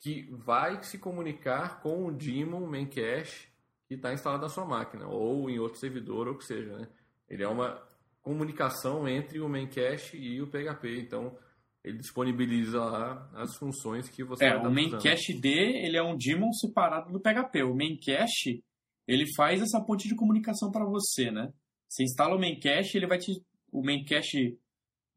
[0.00, 3.48] que vai se comunicar com o daemon main cache
[3.86, 6.88] que está instalado na sua máquina, ou em outro servidor, ou o que seja, né?
[7.28, 7.80] Ele é uma
[8.28, 11.34] comunicação entre o main cache e o PHP, então
[11.82, 16.14] ele disponibiliza lá as funções que você é, o main cache D ele é um
[16.14, 17.62] daemon separado do PHP.
[17.62, 18.62] O main cache
[19.06, 21.50] ele faz essa ponte de comunicação para você, né?
[21.88, 23.32] Você instala o main cache, ele vai te
[23.72, 24.58] o main cache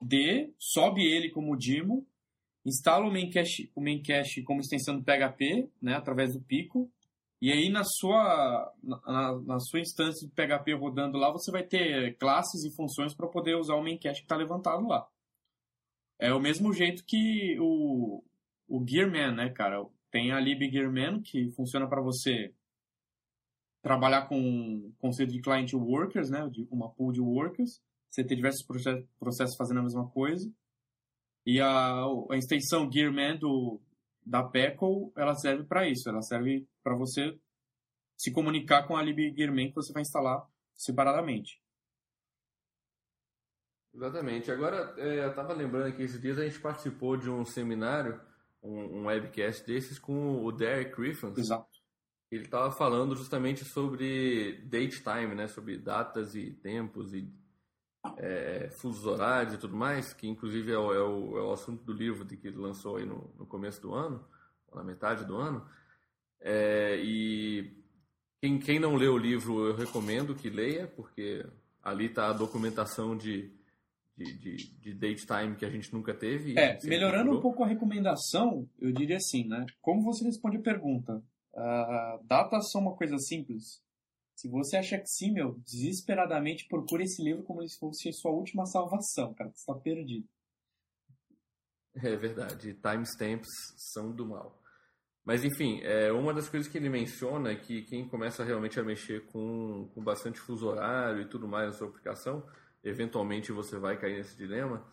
[0.01, 2.03] D, sobe ele como daemon,
[2.65, 6.89] instala o main cache, o main cache como extensão do PHP, né, através do Pico.
[7.41, 12.15] E aí na sua na, na sua instância de PHP rodando lá, você vai ter
[12.17, 15.07] classes e funções para poder usar o main cache que está levantado lá.
[16.19, 18.23] É o mesmo jeito que o,
[18.67, 19.83] o Gearman, né, cara?
[20.11, 22.53] Tem a lib Gearman que funciona para você
[23.81, 27.81] trabalhar com conceito de client workers, né, de uma pool de workers.
[28.11, 28.63] Você ter diversos
[29.17, 30.51] processos fazendo a mesma coisa.
[31.43, 33.81] E a, a extensão Gearman do,
[34.25, 36.09] da Peckle, ela serve para isso.
[36.09, 37.37] Ela serve para você
[38.17, 41.61] se comunicar com a lib Gearman que você vai instalar separadamente.
[43.93, 44.51] Exatamente.
[44.51, 48.21] Agora, é, eu estava lembrando que esses dias a gente participou de um seminário,
[48.63, 51.37] um, um webcast desses, com o Derek Griffins.
[51.37, 51.81] Exato.
[52.31, 55.47] Ele estava falando justamente sobre date time, né?
[55.47, 57.29] Sobre datas e tempos e
[58.17, 61.83] é, fusos horários e tudo mais, que inclusive é o, é o, é o assunto
[61.83, 64.25] do livro de que ele lançou aí no, no começo do ano,
[64.67, 65.65] ou na metade do ano.
[66.39, 67.73] É, e
[68.41, 71.45] quem, quem não leu o livro, eu recomendo que leia, porque
[71.83, 73.51] ali está a documentação de
[74.17, 76.57] de, de, de date time que a gente nunca teve.
[76.57, 77.39] É, melhorando procurou.
[77.39, 79.65] um pouco a recomendação, eu diria assim, né?
[79.81, 81.23] Como você responde a pergunta?
[81.53, 83.81] Uh, datas são uma coisa simples.
[84.41, 88.65] Se você acha que sim, meu, desesperadamente procure esse livro como se fosse sua última
[88.65, 89.51] salvação, cara.
[89.51, 90.27] Você está perdido.
[91.95, 92.73] É verdade.
[92.73, 93.49] Timestamps
[93.93, 94.59] são do mal.
[95.23, 98.83] Mas enfim, é, uma das coisas que ele menciona é que quem começa realmente a
[98.83, 102.43] mexer com, com bastante fuso horário e tudo mais na sua aplicação
[102.83, 104.85] eventualmente você vai cair nesse dilema.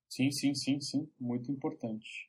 [0.08, 2.28] Sim, sim, sim, sim, muito importante.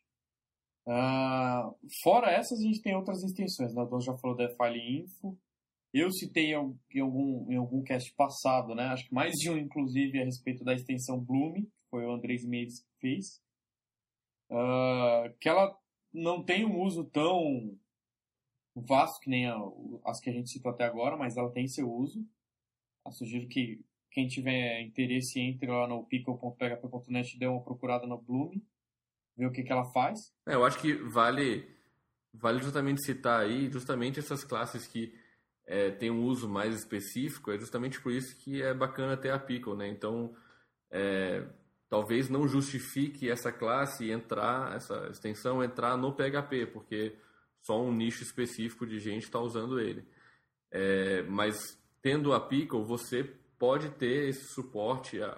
[0.86, 3.74] Uh, fora essas, a gente tem outras extensões.
[3.74, 3.82] Né?
[3.82, 5.38] O já falou da File Info.
[5.94, 6.54] Eu citei em
[7.02, 8.84] algum, em algum cast passado, né?
[8.88, 12.46] acho que mais de um, inclusive, a respeito da extensão Bloom, que foi o Andrés
[12.46, 13.42] Mendes que fez.
[14.50, 15.78] Uh, que ela
[16.14, 17.78] não tem um uso tão
[18.76, 19.58] vasto que nem a,
[20.06, 22.26] as que a gente citou até agora, mas ela tem seu uso.
[23.06, 28.52] Eu sugiro que quem tiver interesse entre lá no pickle.php.net dê uma procurada no Bloom,
[29.36, 30.34] ver o que, que ela faz.
[30.48, 31.68] É, eu acho que vale,
[32.34, 35.14] vale justamente citar aí justamente essas classes que
[35.68, 39.38] é, tem um uso mais específico, é justamente por isso que é bacana ter a
[39.38, 39.90] Pickle, né?
[39.90, 40.34] Então,
[40.90, 41.46] é,
[41.90, 47.18] talvez não justifique essa classe entrar, essa extensão entrar no PHP, porque
[47.62, 50.08] só um nicho específico de gente está usando ele.
[50.72, 53.24] É, mas tendo a Pickle, você
[53.60, 55.38] pode ter esse suporte a,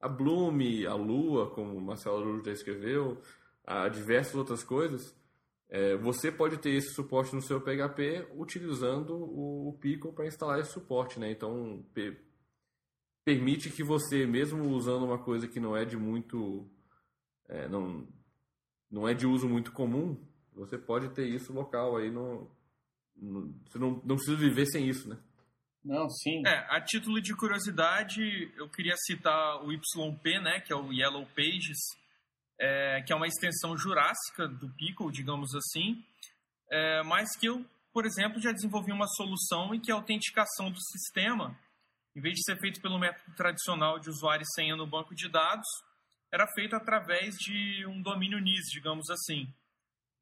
[0.00, 0.58] a Bloom,
[0.88, 3.20] a Lua, como o Marcelo Araújo já escreveu,
[3.64, 5.16] a diversas outras coisas.
[5.70, 10.60] É, você pode ter esse suporte no seu PHP utilizando o, o Pickle para instalar
[10.60, 11.30] esse suporte, né?
[11.30, 12.16] Então pe
[13.24, 16.66] permite que você, mesmo usando uma coisa que não é de muito,
[17.46, 18.08] é, não,
[18.90, 20.18] não é de uso muito comum,
[20.54, 22.50] você pode ter isso local aí no,
[23.14, 25.18] no você não, não precisa viver sem isso, né?
[25.84, 26.42] Não, sim.
[26.46, 31.26] É, a título de curiosidade, eu queria citar o YP, né, que é o Yellow
[31.36, 31.78] Pages,
[32.58, 36.04] é, que é uma extensão jurássica do Pickle, digamos assim,
[36.70, 40.80] é, mas que eu, por exemplo, já desenvolvi uma solução em que a autenticação do
[40.80, 41.58] sistema,
[42.16, 45.28] em vez de ser feito pelo método tradicional de usuário e senha no banco de
[45.28, 45.66] dados,
[46.32, 49.52] era feito através de um domínio NIS, digamos assim.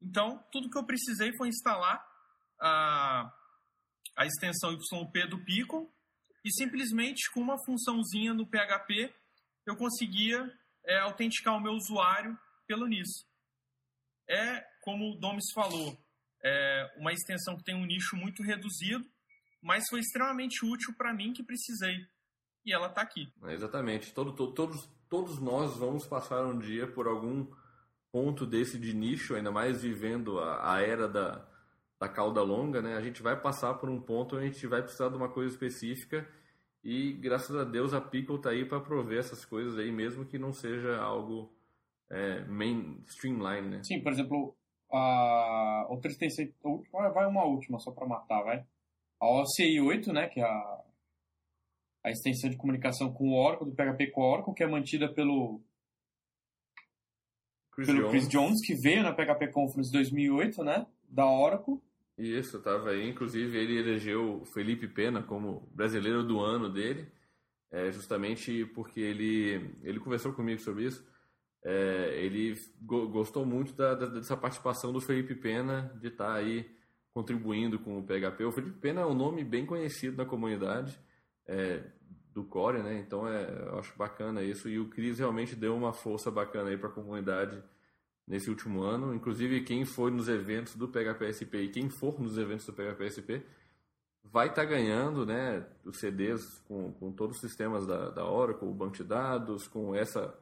[0.01, 2.01] Então, tudo que eu precisei foi instalar
[2.59, 3.33] a,
[4.15, 5.89] a extensão YP do Pickle
[6.45, 9.13] e simplesmente com uma funçãozinha no PHP
[9.65, 10.49] eu conseguia
[10.87, 13.27] é, autenticar o meu usuário pelo NIS.
[14.29, 15.97] É, como o Domis falou,
[16.43, 19.05] é uma extensão que tem um nicho muito reduzido,
[19.61, 22.07] mas foi extremamente útil para mim que precisei.
[22.65, 23.31] E ela está aqui.
[23.43, 24.13] É, exatamente.
[24.13, 27.47] Todo, todo, todos, todos nós vamos passar um dia por algum
[28.11, 31.45] ponto desse de nicho, ainda mais vivendo a, a era da,
[31.99, 32.95] da cauda longa, né?
[32.95, 35.51] A gente vai passar por um ponto onde a gente vai precisar de uma coisa
[35.51, 36.27] específica
[36.89, 40.39] e graças a Deus a Pickle tá aí para prover essas coisas aí, mesmo que
[40.39, 41.53] não seja algo
[42.09, 43.83] é, main streamline, né?
[43.83, 44.55] Sim, por exemplo,
[44.89, 46.47] a outra extensão,
[47.13, 48.65] vai uma última só para matar, vai.
[49.19, 50.83] A OCI 8, né, que é a,
[52.05, 55.13] a extensão de comunicação com o Oracle, do PHP com o Oracle, que é mantida
[55.13, 55.61] pelo
[57.73, 58.11] Chris pelo Jones.
[58.11, 61.81] Chris Jones, que veio na PHP Conference 2008, né, da Oracle.
[62.17, 63.07] Isso, estava aí.
[63.07, 67.07] Inclusive, ele elegeu Felipe Pena como brasileiro do ano dele,
[67.69, 71.05] é, justamente porque ele, ele conversou comigo sobre isso.
[71.63, 76.33] É, ele go gostou muito da, da, dessa participação do Felipe Pena, de estar tá
[76.35, 76.69] aí
[77.13, 78.45] contribuindo com o PHP.
[78.45, 80.99] O Felipe Pena é um nome bem conhecido na comunidade
[81.47, 81.83] é,
[82.33, 82.99] do Core, né?
[82.99, 84.69] Então é, eu acho bacana isso.
[84.69, 87.61] E o Cris realmente deu uma força bacana aí para a comunidade
[88.27, 89.15] nesse último ano.
[89.15, 93.43] Inclusive, quem for nos eventos do PHPSP e quem for nos eventos do PHPSP
[94.23, 98.67] vai estar tá ganhando né, os CDs com, com todos os sistemas da, da Oracle,
[98.67, 100.37] o banco de dados, com essa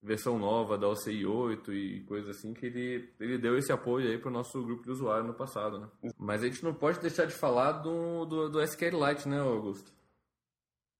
[0.00, 4.16] versão nova da OCI 8 e coisa assim, que ele, ele deu esse apoio aí
[4.16, 5.78] para o nosso grupo de usuário no passado.
[5.78, 6.12] Né?
[6.16, 9.92] Mas a gente não pode deixar de falar do, do, do SQLite, né, Augusto?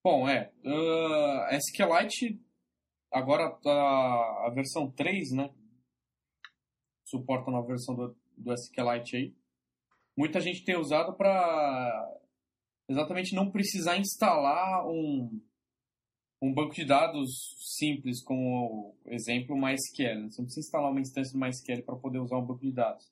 [0.04, 0.50] Bom, é.
[0.64, 2.40] Uh, SQLite
[3.10, 3.70] agora tá
[4.46, 5.50] a versão 3, né?
[7.08, 9.34] Suporta na versão do, do SQLite aí.
[10.16, 12.18] Muita gente tem usado para
[12.88, 15.40] exatamente não precisar instalar um,
[16.42, 17.30] um banco de dados
[17.78, 20.30] simples, como exemplo MySQL.
[20.30, 23.04] Você não precisa instalar uma instância do MySQL para poder usar um banco de dados.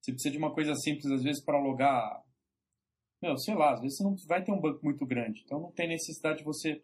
[0.00, 2.24] Você precisa de uma coisa simples, às vezes, para logar.
[3.20, 5.42] Meu, sei lá, às vezes você não vai ter um banco muito grande.
[5.44, 6.82] Então não tem necessidade de você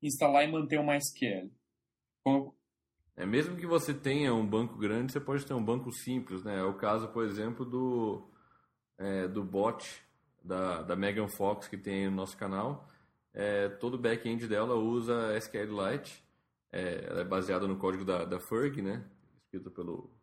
[0.00, 1.50] instalar e manter o MySQL.
[3.18, 6.60] É, mesmo que você tenha um banco grande, você pode ter um banco simples, né?
[6.60, 8.30] É o caso, por exemplo, do,
[8.96, 10.00] é, do bot
[10.40, 12.88] da, da Megan Fox que tem no nosso canal.
[13.34, 16.24] É, todo o back-end dela usa SQLite.
[16.70, 19.04] É, ela é baseada no código da, da Ferg, né?
[19.42, 20.16] Escrito pelo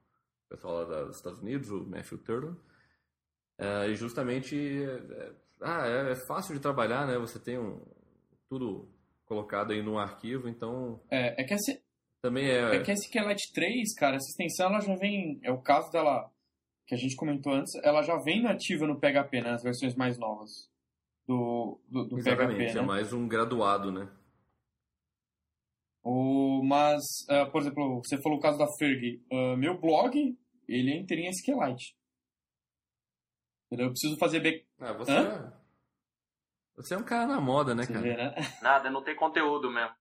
[0.47, 2.55] pessoal lá dos Estados Unidos, o Matthew Turtle.
[3.57, 7.17] É, e justamente é, ah, é, é, fácil de trabalhar, né?
[7.17, 7.85] Você tem um,
[8.47, 8.87] tudo
[9.25, 11.01] colocado aí no arquivo, então...
[11.09, 11.83] É, é que esse,
[12.26, 12.76] também é.
[12.76, 15.39] É que a SQLite 3, cara, essa extensão ela já vem.
[15.43, 16.32] É o caso dela
[16.88, 19.51] que a gente comentou antes, ela já vem nativa no PHP, né?
[19.51, 20.49] As versões mais novas
[21.28, 22.78] do, do, do Exatamente, PHP.
[22.78, 22.88] É né?
[22.88, 24.09] mais um graduado, né?
[26.03, 29.23] O, mas, uh, por exemplo, você falou o caso da Ferg.
[29.32, 31.95] Uh, meu blog, ele é inteirinho SQLite.
[33.71, 34.65] Eu preciso fazer back...
[34.80, 35.53] Ah, você, é...
[36.76, 38.03] você é um cara na moda, né, você cara?
[38.03, 38.36] Vê, né?
[38.61, 39.95] Nada, não tem conteúdo mesmo.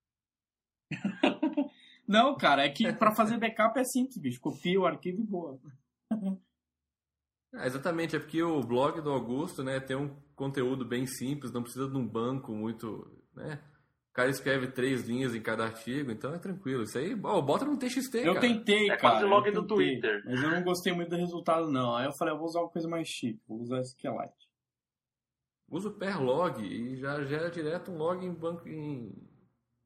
[2.07, 4.41] Não, cara, é que para fazer backup é simples, bicho.
[4.41, 5.59] Copia o arquivo e boa.
[7.57, 11.63] É, exatamente, é porque o blog do Augusto, né, tem um conteúdo bem simples, não
[11.63, 13.63] precisa de um banco muito, né?
[14.11, 16.85] O cara escreve três linhas em cada artigo, então é tranquilo.
[16.85, 18.41] Isso aí, oh, bota no TXT, Eu cara.
[18.41, 18.97] tentei, é cara.
[18.97, 20.23] É quase o log do Twitter.
[20.25, 21.97] Mas eu não gostei muito do resultado, não.
[21.97, 24.49] Aí eu falei, eu vou usar uma coisa mais chique, vou usar SQLite.
[25.69, 29.13] Usa o per log e já gera direto um log em banco em,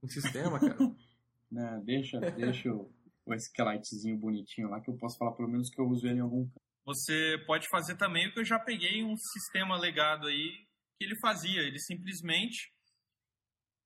[0.03, 0.77] em sistema, cara.
[1.51, 2.93] Né, deixa, deixa o,
[3.25, 6.23] o SQLitezinho bonitinho lá que eu posso falar pelo menos que eu uso ele em
[6.23, 6.61] algum canto.
[6.85, 11.19] Você pode fazer também o que eu já peguei um sistema legado aí que ele
[11.21, 11.61] fazia.
[11.61, 12.73] Ele simplesmente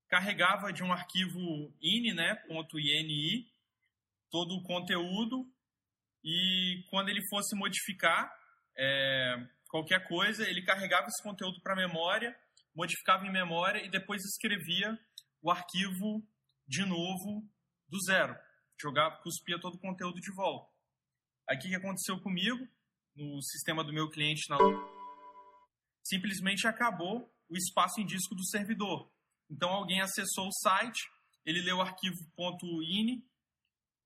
[0.09, 3.51] carregava de um arquivo ini, né, .ini,
[4.31, 5.47] todo o conteúdo
[6.25, 8.31] e quando ele fosse modificar
[8.77, 9.37] é,
[9.69, 12.37] qualquer coisa, ele carregava esse conteúdo para memória,
[12.75, 14.97] modificava em memória e depois escrevia
[15.43, 16.23] o arquivo
[16.73, 17.47] de novo
[17.87, 18.35] do zero.
[18.81, 20.73] Jogava, cuspia todo o conteúdo de volta.
[21.47, 22.67] Aí o que aconteceu comigo?
[23.15, 24.57] No sistema do meu cliente, na...
[26.03, 29.13] simplesmente acabou o espaço em disco do servidor.
[29.51, 30.99] Então alguém acessou o site,
[31.45, 32.17] ele leu o arquivo
[32.83, 33.23] .ini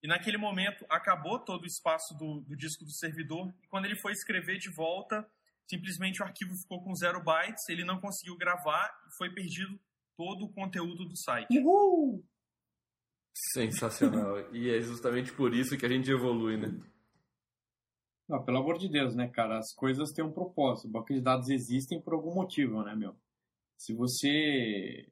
[0.03, 4.01] e naquele momento acabou todo o espaço do, do disco do servidor e quando ele
[4.01, 5.25] foi escrever de volta,
[5.71, 9.79] simplesmente o arquivo ficou com zero bytes, ele não conseguiu gravar e foi perdido
[10.17, 11.47] todo o conteúdo do site.
[11.57, 12.27] Uhul!
[13.53, 14.39] Sensacional.
[14.53, 16.79] e é justamente por isso que a gente evolui, né?
[18.29, 19.59] Não, pelo amor de Deus, né, cara?
[19.59, 20.89] As coisas têm um propósito.
[20.89, 23.15] Bancos de dados existem por algum motivo, né, meu?
[23.77, 25.07] Se você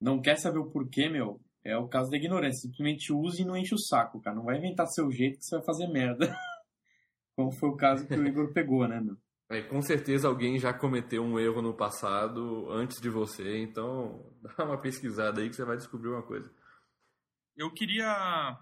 [0.00, 2.68] não quer saber o porquê, meu, é o caso da ignorância.
[2.68, 4.36] Simplesmente use e não enche o saco, cara.
[4.36, 6.36] Não vai inventar seu jeito que você vai fazer merda.
[7.36, 9.16] Como foi o caso que o Igor pegou, né, meu?
[9.48, 14.64] É, com certeza alguém já cometeu um erro no passado antes de você, então dá
[14.64, 16.50] uma pesquisada aí que você vai descobrir uma coisa.
[17.56, 18.58] Eu queria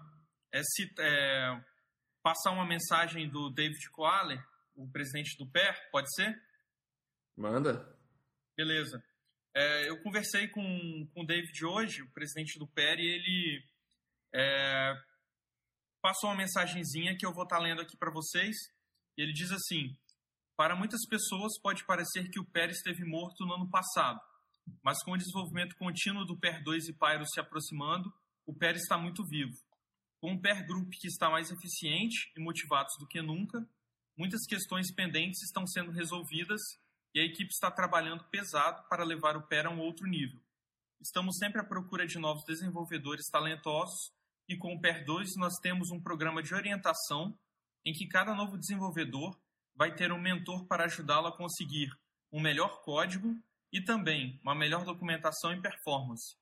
[0.53, 0.61] é,
[0.99, 1.65] é,
[2.21, 4.43] passar uma mensagem do David Koaler,
[4.75, 6.39] o presidente do PER, pode ser?
[7.35, 7.97] Manda.
[8.55, 9.03] Beleza.
[9.55, 13.63] É, eu conversei com, com o David hoje, o presidente do PER, e ele
[14.33, 14.93] é,
[15.99, 18.55] passou uma mensagenzinha que eu vou estar lendo aqui para vocês.
[19.17, 19.95] Ele diz assim:
[20.55, 24.19] Para muitas pessoas pode parecer que o PER esteve morto no ano passado,
[24.83, 28.13] mas com o desenvolvimento contínuo do PER 2 e Pyro se aproximando,
[28.45, 29.53] o PER está muito vivo.
[30.19, 33.67] Com um PER Group que está mais eficiente e motivados do que nunca,
[34.17, 36.61] muitas questões pendentes estão sendo resolvidas
[37.13, 40.39] e a equipe está trabalhando pesado para levar o PER a um outro nível.
[41.01, 44.13] Estamos sempre à procura de novos desenvolvedores talentosos
[44.47, 47.37] e com o PER 2 nós temos um programa de orientação
[47.85, 49.37] em que cada novo desenvolvedor
[49.75, 51.89] vai ter um mentor para ajudá-lo a conseguir
[52.31, 53.35] um melhor código
[53.71, 56.37] e também uma melhor documentação e performance.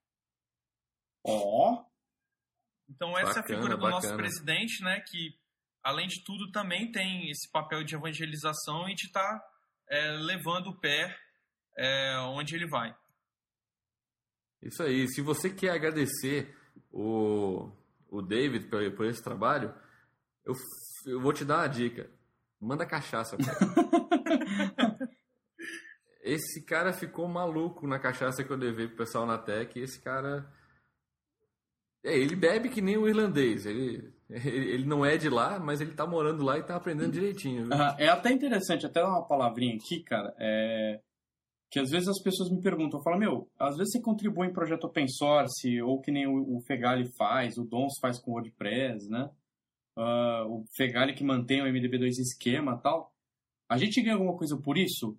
[1.24, 1.72] Ó!
[1.72, 1.91] Oh.
[2.94, 3.94] Então essa bacana, é a figura do bacana.
[3.94, 5.34] nosso presidente, né, que
[5.82, 9.44] além de tudo também tem esse papel de evangelização e de estar tá
[9.88, 11.16] é, levando o pé
[11.76, 12.94] é, onde ele vai.
[14.62, 15.08] Isso aí.
[15.08, 16.56] Se você quer agradecer
[16.92, 17.70] o,
[18.08, 19.74] o David por, por esse trabalho,
[20.44, 20.54] eu,
[21.06, 22.08] eu vou te dar uma dica.
[22.60, 23.36] Manda cachaça.
[26.22, 29.76] esse cara ficou maluco na cachaça que eu levei pro pessoal na Tech.
[29.78, 30.48] Esse cara.
[32.04, 33.64] É, ele bebe que nem o irlandês.
[33.64, 37.68] Ele, ele não é de lá, mas ele tá morando lá e tá aprendendo direitinho.
[37.98, 40.34] é até interessante, até uma palavrinha aqui, cara.
[40.38, 41.00] É...
[41.70, 44.84] Que às vezes as pessoas me perguntam, falam, meu, às vezes você contribui em projeto
[44.84, 49.30] open source, ou que nem o, Fegali faz, o Dons faz com o WordPress, né?
[49.96, 53.10] Uh, o Fegali que mantém o MDB2 esquema tal.
[53.70, 55.18] A gente ganha alguma coisa por isso?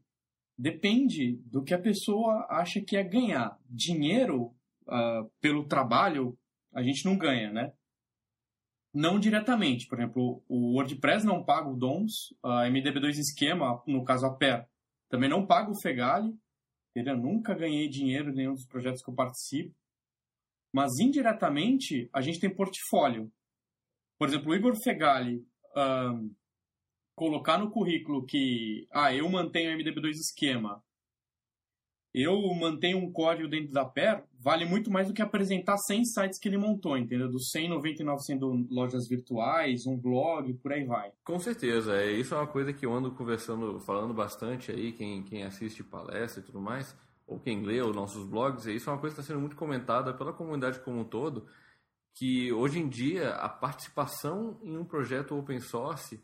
[0.56, 3.58] Depende do que a pessoa acha que é ganhar.
[3.68, 4.54] Dinheiro
[4.88, 6.38] uh, pelo trabalho,
[6.74, 7.74] a gente não ganha, né?
[8.94, 9.88] não diretamente.
[9.88, 14.68] Por exemplo, o WordPress não paga o DOMS, a MDB2 Esquema, no caso a PER,
[15.10, 16.32] também não paga o Fegali.
[16.96, 19.76] Eu nunca ganhei dinheiro em nenhum dos projetos que eu participo.
[20.72, 23.32] Mas indiretamente, a gente tem portfólio.
[24.20, 25.44] Por exemplo, o Igor Fegali
[25.76, 26.34] um,
[27.16, 30.84] colocar no currículo que ah, eu mantenho o MDB2 Esquema
[32.14, 36.40] eu mantenho um código dentro da PER, vale muito mais do que apresentar 100 sites
[36.40, 37.28] que ele montou, entendeu?
[37.28, 41.12] Dos 199 sendo lojas virtuais, um blog, por aí vai.
[41.24, 45.24] Com certeza, é, isso é uma coisa que eu ando conversando, falando bastante aí, quem,
[45.24, 46.96] quem assiste palestra e tudo mais,
[47.26, 50.14] ou quem lê os nossos blogs, isso é uma coisa que está sendo muito comentada
[50.14, 51.48] pela comunidade como um todo,
[52.14, 56.24] que hoje em dia a participação em um projeto open source,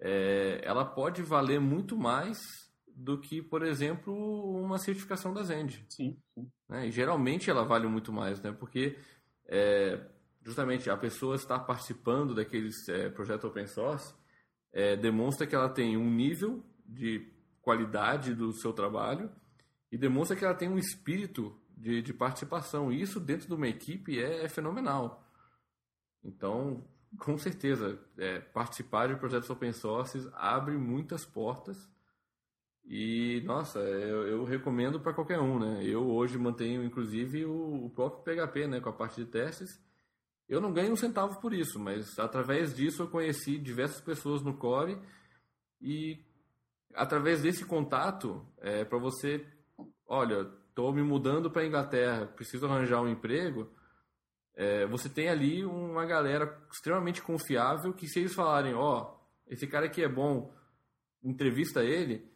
[0.00, 2.67] é, ela pode valer muito mais
[2.98, 4.12] do que, por exemplo,
[4.60, 5.86] uma certificação da Zend.
[5.88, 6.50] Sim, sim.
[6.68, 6.88] Né?
[6.88, 8.50] E geralmente ela vale muito mais, né?
[8.50, 8.98] Porque
[9.46, 10.04] é,
[10.42, 14.12] justamente a pessoa estar participando daqueles é, projetos open source
[14.72, 17.32] é, demonstra que ela tem um nível de
[17.62, 19.30] qualidade do seu trabalho
[19.92, 22.90] e demonstra que ela tem um espírito de, de participação.
[22.90, 25.24] E isso dentro de uma equipe é, é fenomenal.
[26.24, 26.84] Então,
[27.16, 31.88] com certeza, é, participar de projetos open source abre muitas portas
[32.90, 35.84] E, nossa, eu, eu recomendo para qualquer um, né?
[35.84, 38.80] Eu hoje mantenho, inclusive, o, o, próprio PHP, né?
[38.80, 39.78] Com a parte de testes.
[40.48, 44.56] Eu não ganho um centavo por isso, mas através disso eu conheci diversas pessoas no
[44.56, 44.98] Core
[45.82, 46.24] e
[46.94, 49.46] através desse contato, é, para você,
[50.06, 53.70] olha, estou me mudando para a Inglaterra, preciso arranjar um emprego,
[54.54, 59.66] é, você tem ali uma galera extremamente confiável que se eles falarem, ó, oh, esse
[59.66, 60.50] cara aqui é bom,
[61.22, 62.26] entrevista ele,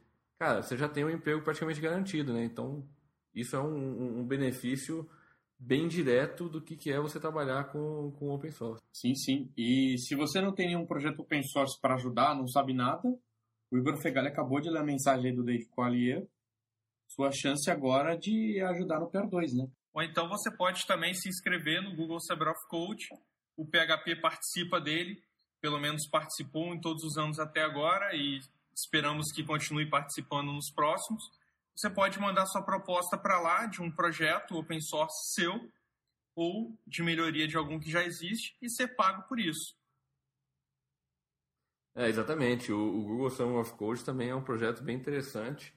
[0.43, 2.43] cara, você já tem um emprego praticamente garantido, né?
[2.43, 2.85] Então,
[3.33, 5.09] isso é um, um benefício
[5.57, 8.83] bem direto do que, que é você trabalhar com, com open source.
[8.93, 9.53] Sim, sim.
[9.57, 13.09] E se você não tem nenhum projeto open source para ajudar, não sabe nada,
[13.71, 16.27] o Igor Fegali acabou de ler a mensagem aí do Dave Collier.
[17.07, 19.69] Sua chance agora de ajudar no PR2, né?
[19.95, 23.07] Ou então você pode também se inscrever no Google Cyber of Code.
[23.57, 25.23] O PHP participa dele,
[25.61, 28.41] pelo menos participou em todos os anos até agora e
[28.75, 31.23] esperamos que continue participando nos próximos.
[31.75, 35.71] Você pode mandar sua proposta para lá de um projeto open source seu
[36.35, 39.77] ou de melhoria de algum que já existe e ser pago por isso.
[41.95, 42.73] É, exatamente.
[42.73, 45.75] O, o Google Summer of Code também é um projeto bem interessante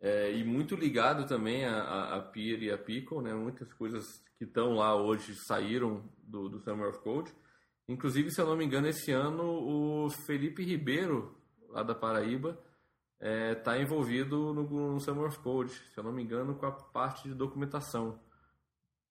[0.00, 3.34] é, e muito ligado também a, a, Peer e a Pickle, né?
[3.34, 7.34] Muitas coisas que estão lá hoje saíram do, do Summer of Code.
[7.88, 11.37] Inclusive, se eu não me engano, esse ano o Felipe Ribeiro
[11.68, 12.58] lá da Paraíba,
[13.20, 16.66] está é, tá envolvido no, no Summer of Code, se eu não me engano, com
[16.66, 18.20] a parte de documentação.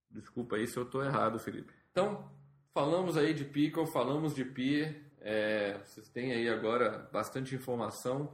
[0.09, 1.73] Desculpa aí se eu estou errado, Felipe.
[1.91, 2.31] Então,
[2.73, 8.33] falamos aí de Pickle, falamos de Peer, é, vocês têm aí agora bastante informação,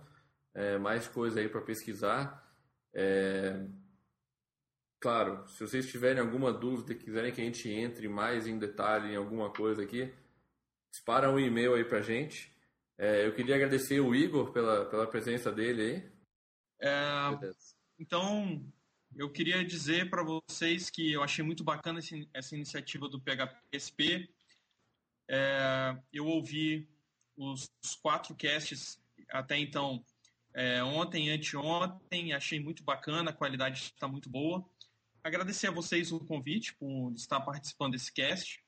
[0.53, 2.47] é, mais coisa aí para pesquisar.
[2.93, 3.65] É,
[4.99, 9.15] claro, se vocês tiverem alguma dúvida, quiserem que a gente entre mais em detalhe em
[9.15, 10.13] alguma coisa aqui,
[10.91, 12.52] dispara um e-mail aí para gente.
[13.03, 16.11] É, eu queria agradecer o Igor pela, pela presença dele aí.
[16.79, 17.53] É,
[17.99, 18.65] então,
[19.13, 24.33] eu queria dizer para vocês que eu achei muito bacana esse, essa iniciativa do PHPSP.
[25.29, 26.87] É, eu ouvi
[27.35, 27.69] os,
[28.01, 28.97] quatro casts
[29.31, 30.01] até então,
[30.53, 34.63] é, ontem e anteontem, achei muito bacana, a qualidade está muito boa.
[35.21, 38.63] Agradecer a vocês o convite por estar participando desse cast.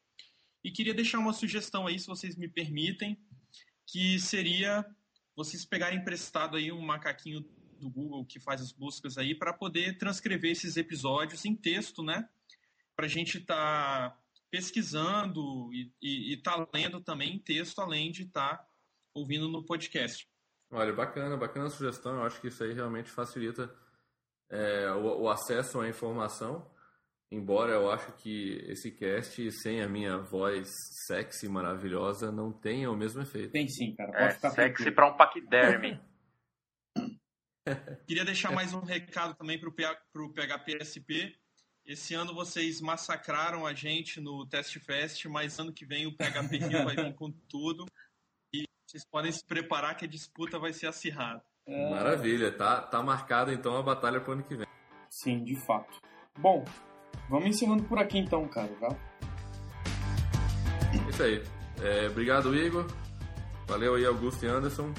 [0.62, 3.18] E queria deixar uma sugestão aí, se vocês me permitem
[3.86, 4.86] que seria
[5.36, 7.42] vocês pegarem emprestado aí um macaquinho
[7.80, 12.28] do Google que faz as buscas aí para poder transcrever esses episódios em texto, né?
[12.96, 14.20] Para a gente estar tá
[14.50, 18.68] pesquisando e estar tá lendo também em texto, além de estar tá
[19.14, 20.28] ouvindo no podcast.
[20.72, 22.16] Olha, bacana, bacana a sugestão.
[22.16, 23.74] Eu acho que isso aí realmente facilita
[24.50, 26.70] é, o, o acesso à informação
[27.32, 30.70] Embora eu acho que esse cast, sem a minha voz
[31.08, 33.52] sexy maravilhosa, não tenha o mesmo efeito.
[33.52, 34.12] Tem sim, cara.
[34.12, 36.00] Pode é, ficar sexy para um paquiderme.
[38.08, 41.36] Queria deixar mais um recado também para o PHPSP.
[41.84, 46.58] Esse ano vocês massacraram a gente no Test Fest, mas ano que vem o PHP
[46.58, 47.86] Rio vai vir com tudo.
[48.54, 51.44] E vocês podem se preparar que a disputa vai ser acirrada.
[51.68, 54.68] Maravilha, tá, tá marcada então a batalha para o ano que vem.
[55.10, 56.00] Sim, de fato.
[56.38, 56.64] Bom,
[57.30, 58.96] Vamos encerrando por aqui então, cara, tá?
[61.10, 61.44] Isso aí.
[61.82, 62.86] É, obrigado, Igor.
[63.68, 64.94] Valeu aí, Augusto e Anderson.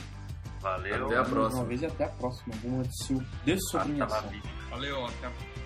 [0.61, 1.07] Valeu.
[1.07, 1.61] Até a próxima.
[1.63, 2.55] Uma vez e até a próxima.
[2.63, 2.89] Vamos
[3.45, 3.93] de sobre
[4.71, 5.66] Valeu, até a próxima.